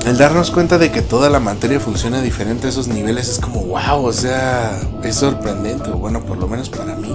el 0.05 0.17
darnos 0.17 0.49
cuenta 0.49 0.77
de 0.77 0.91
que 0.91 1.01
toda 1.01 1.29
la 1.29 1.41
materia 1.41 1.81
funciona 1.81 2.21
diferente 2.21 2.67
a 2.67 2.69
esos 2.69 2.87
niveles 2.87 3.27
es 3.27 3.39
como 3.39 3.65
wow, 3.65 4.05
o 4.05 4.13
sea, 4.13 4.79
es 5.03 5.17
sorprendente, 5.17 5.89
bueno, 5.89 6.21
por 6.21 6.37
lo 6.37 6.47
menos 6.47 6.69
para 6.69 6.95
mí. 6.95 7.13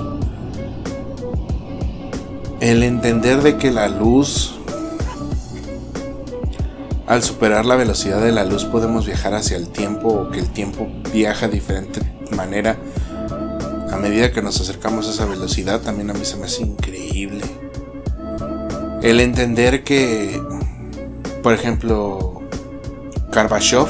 El 2.60 2.82
entender 2.82 3.42
de 3.42 3.56
que 3.56 3.70
la 3.70 3.88
luz 3.88 4.53
al 7.06 7.22
superar 7.22 7.66
la 7.66 7.76
velocidad 7.76 8.22
de 8.22 8.32
la 8.32 8.44
luz 8.44 8.64
podemos 8.64 9.06
viajar 9.06 9.34
hacia 9.34 9.56
el 9.56 9.68
tiempo 9.68 10.08
o 10.08 10.30
que 10.30 10.40
el 10.40 10.50
tiempo 10.50 10.88
viaja 11.12 11.48
de 11.48 11.54
diferente 11.54 12.00
manera. 12.30 12.78
A 13.92 13.96
medida 13.96 14.32
que 14.32 14.42
nos 14.42 14.60
acercamos 14.60 15.06
a 15.06 15.10
esa 15.10 15.26
velocidad 15.26 15.80
también 15.80 16.10
a 16.10 16.14
mí 16.14 16.24
se 16.24 16.36
me 16.36 16.46
hace 16.46 16.62
increíble. 16.62 17.44
El 19.02 19.20
entender 19.20 19.84
que, 19.84 20.42
por 21.42 21.52
ejemplo, 21.52 22.40
Karbashov 23.30 23.88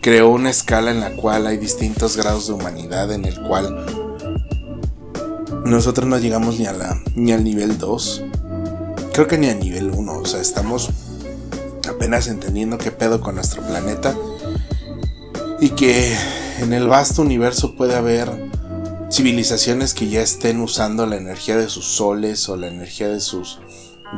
creó 0.00 0.30
una 0.30 0.50
escala 0.50 0.90
en 0.90 1.00
la 1.00 1.14
cual 1.14 1.46
hay 1.46 1.56
distintos 1.56 2.16
grados 2.16 2.48
de 2.48 2.54
humanidad 2.54 3.12
en 3.12 3.24
el 3.24 3.40
cual 3.42 3.86
nosotros 5.64 6.08
no 6.08 6.18
llegamos 6.18 6.58
ni 6.58 6.66
a 6.66 6.72
la 6.72 7.00
ni 7.14 7.32
al 7.32 7.44
nivel 7.44 7.78
2. 7.78 8.24
Creo 9.12 9.28
que 9.28 9.38
ni 9.38 9.48
a 9.48 9.54
nivel 9.54 9.90
1, 9.90 10.12
o 10.12 10.24
sea, 10.24 10.40
estamos 10.40 10.90
apenas 12.02 12.26
entendiendo 12.26 12.78
qué 12.78 12.90
pedo 12.90 13.20
con 13.20 13.36
nuestro 13.36 13.62
planeta 13.62 14.12
y 15.60 15.68
que 15.68 16.18
en 16.58 16.72
el 16.72 16.88
vasto 16.88 17.22
universo 17.22 17.76
puede 17.76 17.94
haber 17.94 18.28
civilizaciones 19.08 19.94
que 19.94 20.08
ya 20.08 20.20
estén 20.20 20.60
usando 20.60 21.06
la 21.06 21.14
energía 21.14 21.56
de 21.56 21.68
sus 21.68 21.86
soles 21.86 22.48
o 22.48 22.56
la 22.56 22.66
energía 22.66 23.06
de 23.06 23.20
sus 23.20 23.60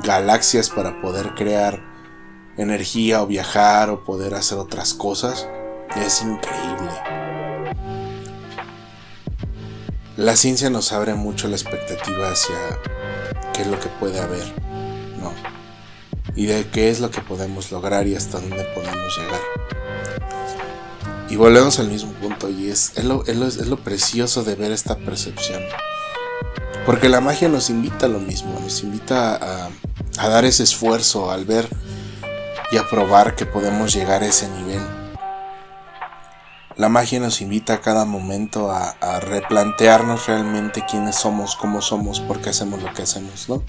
galaxias 0.03 0.71
para 0.71 1.03
poder 1.03 1.35
crear 1.35 1.85
energía 2.57 3.23
o 3.23 3.27
viajar 3.27 3.91
o 3.91 4.03
poder 4.03 4.33
hacer 4.33 4.57
otras 4.57 4.95
cosas. 4.95 5.47
Es 5.95 6.23
increíble. 6.23 6.91
La 10.17 10.37
ciencia 10.37 10.71
nos 10.71 10.91
abre 10.95 11.13
mucho 11.13 11.49
la 11.49 11.57
expectativa 11.57 12.31
hacia 12.31 12.57
qué 13.53 13.61
es 13.61 13.69
lo 13.69 13.79
que 13.79 13.91
puede 13.91 14.21
haber, 14.21 14.55
¿no? 15.21 15.64
Y 16.37 16.47
de 16.47 16.67
qué 16.69 16.91
es 16.91 17.01
lo 17.01 17.11
que 17.11 17.21
podemos 17.21 17.71
lograr 17.71 18.07
y 18.07 18.17
hasta 18.17 18.41
dónde 18.41 18.65
podemos 18.75 19.17
llegar. 19.17 19.41
Y 21.29 21.37
volvemos 21.37 21.79
al 21.79 21.89
mismo 21.89 22.13
punto 22.13 22.51
y 22.51 22.71
es, 22.71 22.93
es, 22.97 23.05
lo, 23.05 23.25
es 23.25 23.67
lo 23.67 23.77
precioso 23.79 24.43
de 24.43 24.55
ver 24.57 24.73
esta 24.73 24.97
percepción. 24.97 25.63
Porque 26.87 27.09
la 27.09 27.21
magia 27.21 27.49
nos 27.49 27.71
invita 27.71 28.07
a 28.07 28.09
lo 28.11 28.21
mismo, 28.21 28.59
nos 28.61 28.83
invita 28.83 29.37
a, 29.37 29.71
a 30.19 30.29
dar 30.29 30.45
ese 30.45 30.63
esfuerzo 30.63 31.31
al 31.31 31.45
ver 31.45 31.69
y 32.71 32.77
a 32.77 32.89
probar 32.89 33.35
que 33.37 33.47
podemos 33.47 33.93
llegar 33.93 34.23
a 34.23 34.27
ese 34.27 34.49
nivel. 34.49 34.83
La 36.77 36.89
magia 36.89 37.21
nos 37.21 37.41
invita 37.41 37.75
a 37.75 37.81
cada 37.81 38.05
momento 38.05 38.71
a, 38.71 38.91
a, 39.01 39.21
replantearnos 39.21 40.27
realmente 40.27 40.85
quiénes 40.91 41.15
somos, 41.15 41.55
cómo 41.55 41.81
somos, 41.81 42.21
por 42.21 42.41
qué 42.41 42.51
hacemos 42.51 42.83
lo 42.83 42.93
que 42.93 43.03
hacemos, 43.03 43.49
¿no? 43.49 43.63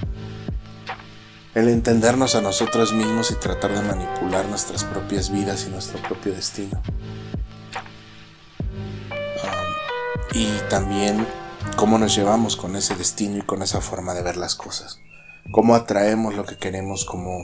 El 1.55 1.69
entendernos 1.69 2.35
a 2.35 2.41
nosotros 2.41 2.91
mismos 2.91 3.31
y 3.31 3.35
tratar 3.35 3.73
de 3.73 3.81
manipular 3.81 4.45
nuestras 4.49 4.83
propias 4.83 5.31
vidas 5.31 5.65
y 5.65 5.69
nuestro 5.69 6.01
propio 6.01 6.33
destino. 6.33 6.81
Um, 9.41 10.33
y 10.33 10.49
también 10.69 11.25
cómo 11.77 11.97
nos 11.97 12.13
llevamos 12.13 12.57
con 12.57 12.75
ese 12.75 12.95
destino 12.95 13.37
y 13.37 13.41
con 13.41 13.61
esa 13.61 13.79
forma 13.79 14.13
de 14.13 14.21
ver 14.21 14.35
las 14.35 14.55
cosas. 14.55 14.99
Cómo 15.53 15.75
atraemos 15.75 16.35
lo 16.35 16.43
que 16.43 16.57
queremos, 16.57 17.05
cómo, 17.05 17.39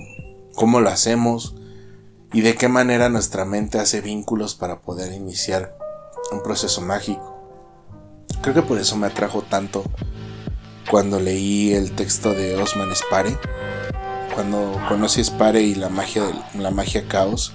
cómo 0.56 0.82
lo 0.82 0.90
hacemos 0.90 1.56
y 2.34 2.42
de 2.42 2.56
qué 2.56 2.68
manera 2.68 3.08
nuestra 3.08 3.46
mente 3.46 3.80
hace 3.80 4.02
vínculos 4.02 4.56
para 4.56 4.82
poder 4.82 5.14
iniciar 5.14 5.78
un 6.34 6.44
proceso 6.44 6.82
mágico. 6.82 7.38
Creo 8.42 8.56
que 8.56 8.62
por 8.62 8.78
eso 8.78 8.98
me 8.98 9.08
atrajo 9.08 9.42
tanto 9.44 9.86
cuando 10.90 11.22
leí 11.22 11.74
el 11.74 11.94
texto 11.94 12.34
de 12.34 12.58
Osman 12.62 12.94
Spare, 12.94 13.38
cuando 14.34 14.80
conocí 14.88 15.24
Spare 15.24 15.62
y 15.62 15.76
la 15.76 15.90
magia, 15.90 16.24
la 16.56 16.72
magia 16.72 17.08
caos. 17.08 17.54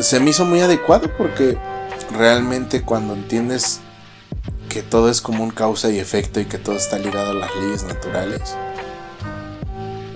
Se 0.00 0.20
me 0.20 0.30
hizo 0.30 0.44
muy 0.44 0.60
adecuado 0.60 1.10
porque 1.16 1.58
realmente 2.12 2.82
cuando 2.82 3.14
entiendes 3.14 3.80
que 4.68 4.82
todo 4.82 5.10
es 5.10 5.20
como 5.20 5.42
un 5.42 5.50
causa 5.50 5.90
y 5.90 5.98
efecto 5.98 6.40
y 6.40 6.44
que 6.44 6.58
todo 6.58 6.76
está 6.76 6.98
ligado 6.98 7.30
a 7.30 7.34
las 7.34 7.54
leyes 7.56 7.84
naturales. 7.84 8.56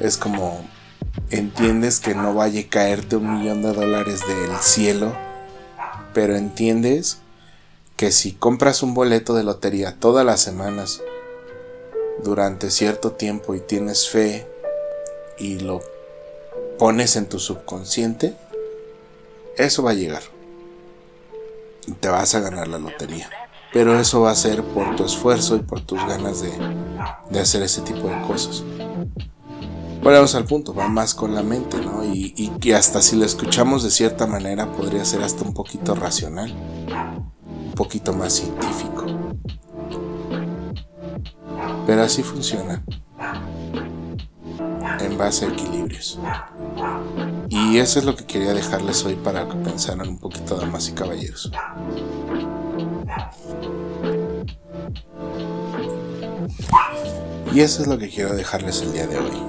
Es 0.00 0.16
como 0.16 0.64
entiendes 1.30 2.00
que 2.00 2.14
no 2.14 2.34
vaya 2.34 2.60
a 2.60 2.68
caerte 2.68 3.16
un 3.16 3.38
millón 3.38 3.62
de 3.62 3.72
dólares 3.72 4.20
del 4.26 4.56
cielo, 4.58 5.16
pero 6.12 6.36
entiendes 6.36 7.18
que 7.96 8.12
si 8.12 8.32
compras 8.32 8.82
un 8.82 8.94
boleto 8.94 9.34
de 9.34 9.44
lotería 9.44 9.96
todas 9.98 10.24
las 10.24 10.40
semanas 10.40 11.02
durante 12.22 12.70
cierto 12.70 13.12
tiempo 13.12 13.54
y 13.54 13.60
tienes 13.60 14.08
fe 14.08 14.49
y 15.40 15.58
lo 15.58 15.80
pones 16.78 17.16
en 17.16 17.28
tu 17.28 17.38
subconsciente, 17.38 18.36
eso 19.56 19.82
va 19.82 19.90
a 19.90 19.94
llegar. 19.94 20.22
Te 22.00 22.08
vas 22.08 22.34
a 22.34 22.40
ganar 22.40 22.68
la 22.68 22.78
lotería. 22.78 23.28
Pero 23.72 23.98
eso 23.98 24.20
va 24.20 24.32
a 24.32 24.36
ser 24.36 24.62
por 24.62 24.96
tu 24.96 25.04
esfuerzo 25.04 25.56
y 25.56 25.60
por 25.60 25.80
tus 25.80 25.98
ganas 26.06 26.42
de, 26.42 26.52
de 27.30 27.40
hacer 27.40 27.62
ese 27.62 27.82
tipo 27.82 28.08
de 28.08 28.20
cosas. 28.26 28.64
Volvemos 30.02 30.34
al 30.34 30.44
punto, 30.44 30.74
va 30.74 30.88
más 30.88 31.14
con 31.14 31.34
la 31.34 31.42
mente, 31.42 31.76
¿no? 31.78 32.04
Y, 32.04 32.32
y 32.36 32.48
que 32.58 32.74
hasta 32.74 33.02
si 33.02 33.16
lo 33.16 33.24
escuchamos 33.24 33.82
de 33.82 33.90
cierta 33.90 34.26
manera 34.26 34.72
podría 34.72 35.04
ser 35.04 35.22
hasta 35.22 35.44
un 35.44 35.52
poquito 35.52 35.94
racional, 35.94 36.52
un 36.52 37.74
poquito 37.74 38.12
más 38.12 38.32
científico. 38.32 39.04
Pero 41.86 42.02
así 42.02 42.22
funciona, 42.22 42.82
en 45.02 45.18
base 45.18 45.46
a 45.46 45.48
equilibrios. 45.48 46.18
Y 47.48 47.78
eso 47.78 47.98
es 47.98 48.04
lo 48.04 48.14
que 48.16 48.24
quería 48.24 48.54
dejarles 48.54 49.04
hoy 49.04 49.16
para 49.16 49.48
que 49.48 49.56
pensaran 49.56 50.08
un 50.08 50.18
poquito, 50.18 50.56
damas 50.56 50.88
y 50.88 50.92
caballeros. 50.92 51.50
Y 57.52 57.60
eso 57.60 57.82
es 57.82 57.88
lo 57.88 57.98
que 57.98 58.08
quiero 58.08 58.34
dejarles 58.34 58.82
el 58.82 58.92
día 58.92 59.06
de 59.06 59.18
hoy. 59.18 59.42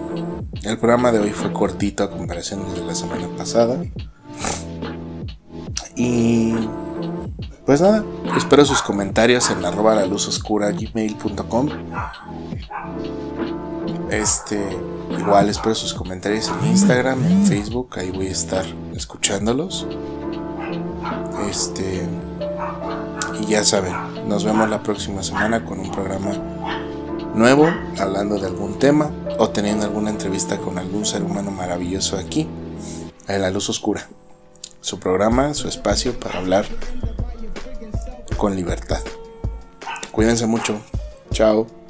El 0.64 0.78
programa 0.78 1.12
de 1.12 1.20
hoy 1.20 1.32
fue 1.32 1.54
cortito 1.54 2.04
a 2.04 2.10
comparación 2.10 2.74
de 2.74 2.82
la 2.86 2.96
semana 2.96 3.28
pasada. 3.38 3.84
Y 5.96 6.54
pues 7.66 7.80
nada, 7.82 8.04
espero 8.36 8.66
sus 8.66 8.82
comentarios 8.82 9.50
en 9.52 9.64
arroba 9.64 9.96
la 9.96 10.06
luz 10.06 10.28
oscura 10.28 10.72
gmail.com. 10.72 11.70
Este, 14.12 14.62
igual 15.10 15.48
espero 15.48 15.74
sus 15.74 15.94
comentarios 15.94 16.50
en 16.50 16.68
Instagram, 16.68 17.26
en 17.26 17.46
Facebook, 17.46 17.98
ahí 17.98 18.12
voy 18.12 18.28
a 18.28 18.32
estar 18.32 18.66
escuchándolos. 18.94 19.88
Este, 21.50 22.06
y 23.40 23.46
ya 23.46 23.64
saben, 23.64 23.94
nos 24.28 24.44
vemos 24.44 24.70
la 24.70 24.84
próxima 24.84 25.24
semana 25.24 25.64
con 25.64 25.80
un 25.80 25.92
programa 25.92 26.32
nuevo, 27.34 27.70
hablando 27.98 28.38
de 28.38 28.48
algún 28.48 28.78
tema 28.80 29.10
o 29.40 29.50
teniendo 29.50 29.86
alguna 29.86 30.10
entrevista 30.10 30.58
con 30.58 30.78
algún 30.78 31.06
ser 31.06 31.24
humano 31.24 31.50
maravilloso 31.50 32.18
aquí, 32.18 32.50
en 33.30 33.42
La 33.42 33.50
Luz 33.50 33.70
Oscura. 33.70 34.10
Su 34.82 35.00
programa, 35.00 35.54
su 35.54 35.70
espacio 35.70 36.20
para 36.20 36.40
hablar 36.40 36.66
con 38.36 38.58
libertad. 38.58 39.00
Cuídense 40.12 40.48
mucho. 40.48 40.82
Chao. 41.32 41.81